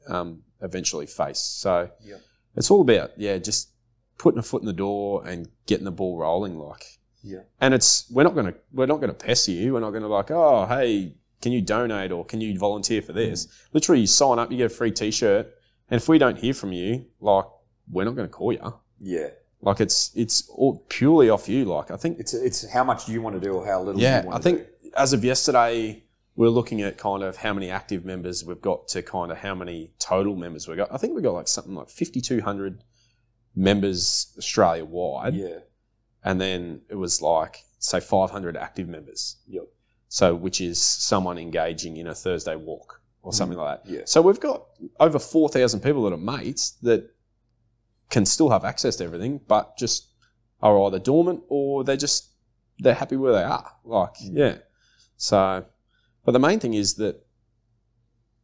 [0.08, 1.40] um, eventually face.
[1.40, 2.22] So Yep.
[2.56, 3.70] it's all about yeah, just
[4.18, 6.58] putting a foot in the door and getting the ball rolling.
[6.60, 7.40] Like Yeah.
[7.60, 9.74] and it's we're not gonna we're not gonna pester you.
[9.74, 13.48] We're not gonna like oh hey can you donate or can you volunteer for this?
[13.74, 15.48] Literally, you sign up, you get a free T-shirt,
[15.90, 17.46] and if we don't hear from you, like
[17.92, 18.74] we're not gonna call you.
[19.00, 19.30] yeah.
[19.64, 21.66] Like it's it's all purely off you.
[21.66, 24.02] Like I think It's it's how much you want to do or how little.
[24.02, 24.81] yeah, you want I to think do.
[24.96, 26.04] As of yesterday,
[26.36, 29.54] we're looking at kind of how many active members we've got to kind of how
[29.56, 30.92] many total members we've got.
[30.94, 32.84] I think we've got like something like 5,200
[33.56, 35.34] members Australia wide.
[35.34, 35.60] Yeah.
[36.24, 39.38] And then it was like, say, 500 active members.
[39.48, 39.64] Yep.
[40.08, 43.90] So, which is someone engaging in a Thursday walk or something like that.
[43.92, 43.96] Mm.
[43.96, 44.02] Yeah.
[44.06, 44.66] So, we've got
[45.00, 47.10] over 4,000 people that are mates that
[48.10, 50.10] can still have access to everything, but just
[50.62, 52.30] are either dormant or they're just,
[52.80, 53.72] they're happy where they are.
[53.84, 54.38] Like, Mm.
[54.38, 54.58] yeah.
[55.22, 55.64] So,
[56.26, 57.24] but the main thing is that,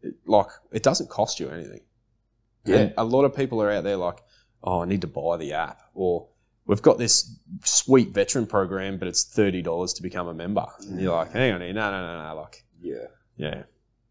[0.03, 1.81] it, like, it doesn't cost you anything.
[2.65, 2.75] Yeah.
[2.77, 4.19] And a lot of people are out there like,
[4.63, 6.27] oh, I need to buy the app, or
[6.67, 10.65] we've got this sweet veteran program, but it's thirty dollars to become a member.
[10.81, 13.07] And you're like, hang on, here, no, no, no, no, like, Yeah.
[13.37, 13.63] yeah,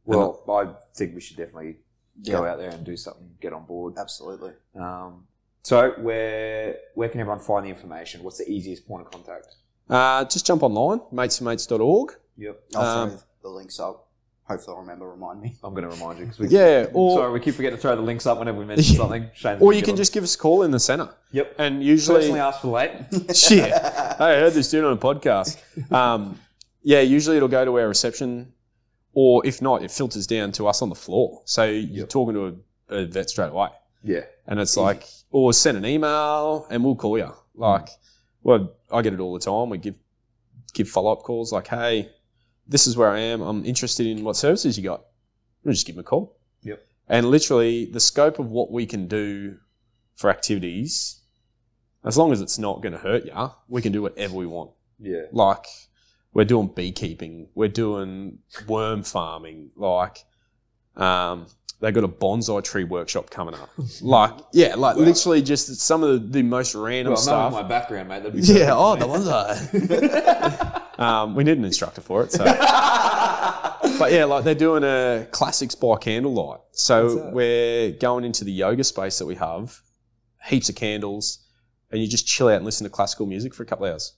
[0.05, 1.77] Well, I think we should definitely
[2.29, 2.51] go Yeah.
[2.51, 3.95] out there and do something, get on board.
[3.97, 4.55] absolutely.
[4.75, 5.29] Um,
[5.63, 8.25] so where where can everyone find the information?
[8.25, 9.55] What's the easiest point of contact?
[9.89, 12.17] uh, just jump online, mates4mates.org.
[12.39, 12.61] Yep.
[12.77, 14.03] I'll Um, throw the links up.
[14.45, 15.09] Hopefully, I'll remember.
[15.11, 15.57] Remind me.
[15.65, 17.97] I'm going to remind you because we Yeah, or sorry we keep forgetting to throw
[17.97, 19.01] the links up whenever we mention Yeah.
[19.01, 19.31] something.
[19.35, 19.59] Shame.
[19.61, 21.55] or you can just give us a call in the centre, yep.
[21.59, 23.37] and usually, Personally ask for the late.
[23.37, 25.57] shit, I heard this dude on a podcast.
[25.93, 26.39] Um,
[26.83, 28.53] yeah, usually it'll go to our reception,
[29.15, 31.43] or if not, it filters down to us on the floor.
[31.45, 32.09] So you're Yep.
[32.11, 32.61] talking to
[32.91, 33.71] a, a vet straight away.
[34.05, 34.21] yeah.
[34.47, 37.33] And it's like, or send an email and we'll call you.
[37.57, 37.89] Like,
[38.45, 39.71] well, I get it all the time.
[39.71, 39.97] We give
[40.73, 42.11] give follow up calls like, hey,
[42.69, 43.41] this is where I am.
[43.41, 45.05] I'm interested in what services you got.
[45.65, 46.37] We'll just give them a call.
[46.63, 46.85] Yep.
[47.09, 49.59] And literally, the scope of what we can do
[50.17, 51.21] for activities,
[52.05, 54.71] as long as it's not going to hurt you, we can do whatever we want.
[54.99, 55.23] Yeah.
[55.33, 55.67] Like,
[56.33, 60.25] we're doing beekeeping, we're doing worm farming, like,
[60.97, 61.47] um,
[61.81, 63.71] they got a bonsai tree workshop coming up.
[64.03, 67.53] Like, yeah, like literally just some of the, the most random Well, stuff.
[67.53, 68.23] my background, mate.
[68.35, 70.73] Yeah, oh, the bonsai.
[70.99, 72.33] um, we need an instructor for it.
[72.33, 72.45] So,
[73.99, 76.61] but yeah, like they're doing a classics by candlelight.
[76.73, 79.81] So we're going into the yoga space that we have,
[80.47, 81.47] heaps of candles,
[81.91, 84.15] and you just chill out and listen to classical music for a couple of hours.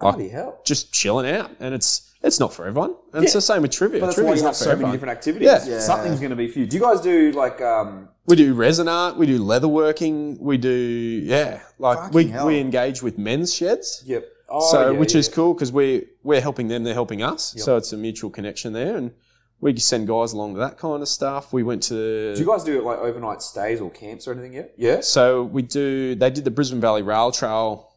[0.00, 0.60] Bloody hell.
[0.64, 2.96] Just chilling out, and it's it's not for everyone.
[3.12, 4.00] And it's the same with trivia.
[4.00, 4.92] But that's why you not have so many everyone.
[4.92, 5.46] different activities.
[5.46, 5.64] Yeah.
[5.66, 5.80] Yeah.
[5.80, 6.66] Something's going to be for you.
[6.66, 9.16] Do you guys do like um, We do resin art.
[9.16, 10.38] We do leather working.
[10.38, 12.46] We do yeah, like we, hell.
[12.46, 14.02] we engage with men's sheds.
[14.06, 14.26] Yep.
[14.50, 15.20] Oh, so yeah, which yeah.
[15.20, 17.54] is cool because we we're helping them, they're helping us.
[17.56, 17.64] Yep.
[17.64, 19.12] So it's a mutual connection there, and
[19.60, 21.52] we send guys along to that kind of stuff.
[21.52, 24.74] We went to Do you guys do like overnight stays or camps or anything yet?
[24.76, 25.00] Yeah.
[25.00, 26.14] so we do.
[26.14, 27.90] They did the Brisbane Valley Rail Trail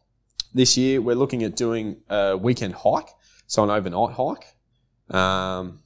[0.52, 1.00] this year.
[1.00, 3.08] We're looking at doing a weekend hike,
[3.46, 4.56] so an overnight hike.
[5.14, 5.80] Um,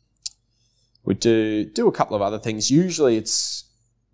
[1.04, 2.70] we do do a couple of other things.
[2.70, 3.64] Usually it's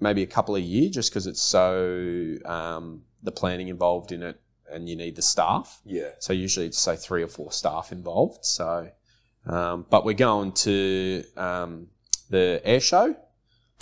[0.01, 4.41] maybe a couple a year, just because it's so um, the planning involved in it,
[4.71, 5.81] and you need the staff.
[5.85, 6.11] Yeah.
[6.19, 8.45] So usually it's say three or four staff involved.
[8.45, 8.91] So,
[9.47, 11.89] um, but we're going to um,
[12.31, 13.15] the air show.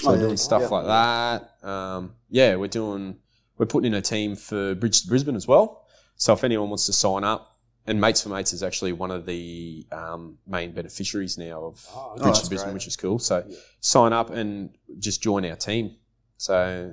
[0.01, 0.23] So Oh, we're yeah.
[0.23, 0.69] doing stuff Yeah.
[0.69, 1.69] like that.
[1.69, 3.19] Um, yeah, we're doing.
[3.59, 5.87] We're putting in a team for Bridge to Brisbane as well.
[6.17, 7.49] So if anyone wants to sign up,
[7.87, 12.41] and Mates4Mates is actually one of the um, main beneficiaries now of Oh, Bridge that's
[12.43, 12.75] to Brisbane, great.
[12.75, 13.19] which is cool.
[13.19, 13.57] So Yeah.
[13.81, 15.97] sign up and just join our team.
[16.39, 16.93] So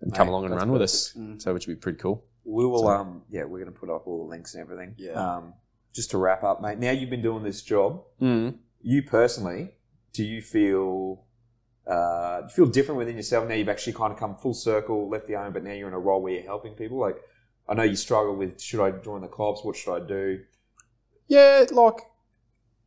[0.00, 1.12] and come along and run with us.
[1.12, 1.40] Mm.
[1.42, 2.24] So which would be pretty cool.
[2.44, 4.94] We will, So- um, yeah, we're going to put up all the links and everything.
[4.98, 5.12] Yeah.
[5.12, 5.54] Um,
[5.92, 6.78] just to wrap up, mate.
[6.78, 8.02] Now you've been doing this job.
[8.20, 8.58] Mm.
[8.80, 9.72] You personally,
[10.12, 11.24] do you feel,
[11.86, 13.54] uh, do you feel different within yourself now?
[13.54, 15.98] You've actually kind of come full circle, left the army, but now you're in a
[15.98, 16.98] role where you're helping people.
[16.98, 17.16] Like,
[17.68, 19.64] I know you struggle with should I join the cops?
[19.64, 20.40] What should I do?
[21.28, 21.98] Yeah, like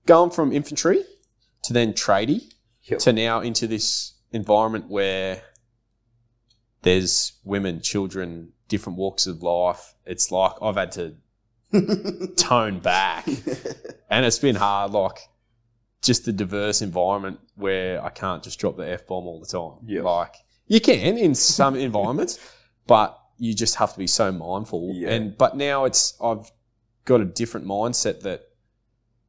[0.06, 1.04] going from infantry
[1.64, 2.42] to then tradie
[2.84, 3.00] Yep.
[3.00, 5.42] to now into this environment where
[6.82, 9.94] there's women, children, different walks of life.
[10.04, 11.14] It's like I've had to
[12.38, 13.28] tone back,
[14.10, 14.92] and it's been hard.
[14.92, 15.20] Like
[16.02, 19.78] just the diverse environment where I can't just drop the f bomb all the time.
[19.86, 20.02] Yeah.
[20.02, 20.34] like
[20.66, 22.40] you can in some environments,
[22.88, 24.92] but you just have to be so mindful.
[24.96, 25.10] Yeah.
[25.10, 26.52] And but now it's I've
[27.06, 28.42] got a different mindset that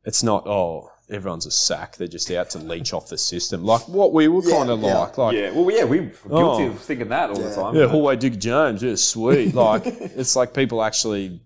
[0.07, 3.87] it's not oh everyone's a sack they're just out to leech off the system like
[3.89, 4.99] what we were Yeah, kind of yeah.
[4.99, 6.69] like like yeah, well, yeah, we're guilty Oh.
[6.71, 7.75] of thinking that all the time.
[7.77, 9.55] yeah, Hallway Dick Jones, yeah, sweet.
[9.67, 11.43] Like it's like people actually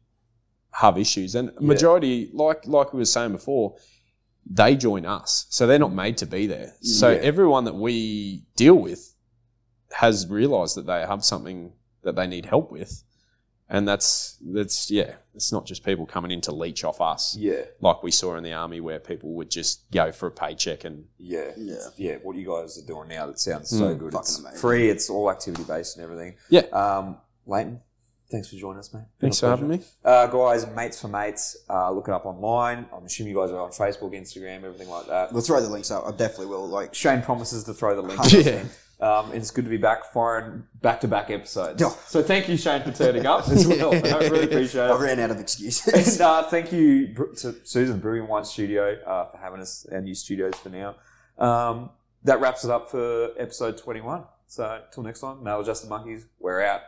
[0.71, 3.75] have issues, and majority, like like we were saying before,
[4.49, 6.75] they join us, so they're not made to be there.
[6.81, 7.19] So Yeah.
[7.19, 9.15] everyone that we deal with
[9.93, 11.73] has realised that they have something
[12.05, 13.03] that they need help with,
[13.71, 17.63] and that's that's yeah, it's not just people coming in to leech off us, yeah,
[17.81, 21.05] like we saw in the army where people would just go for a paycheck and
[21.19, 21.77] yeah, Yeah.
[21.97, 22.17] yeah.
[22.23, 23.99] What you guys are doing now that sounds so Mm.
[23.99, 24.13] good.
[24.13, 24.59] Fucking It's amazing.
[24.61, 24.89] free.
[24.91, 26.37] It's all activity based and everything.
[26.51, 26.63] Yeah.
[26.73, 27.81] Um, Leighton,
[28.31, 29.05] thanks for joining us, mate.
[29.21, 29.81] Thanks a for having me.
[30.05, 32.87] Uh, guys, Mates4Mates, uh, look it up online.
[32.95, 35.33] I'm assuming you guys are on Facebook, Instagram, everything like that.
[35.33, 36.05] We'll throw the links up.
[36.07, 36.67] I definitely will.
[36.69, 38.65] Like, Shane promises to throw the links Yeah.
[39.01, 41.81] Um, it's good to be back firing back to back episodes.
[41.81, 41.91] Yeah.
[42.07, 43.95] So thank you, Shane, for turning up as well.
[43.95, 44.91] I really appreciate it.
[44.91, 45.95] I ran out of excuses.
[46.19, 50.15] And uh, thank you to Susan Brewing Wine Studio uh, for having us our new
[50.15, 50.97] studios for now.
[51.39, 51.91] Um,
[52.25, 54.25] that wraps it up for episode 21.
[54.49, 56.81] So until next time, Maladjusted Monkeys, we're out.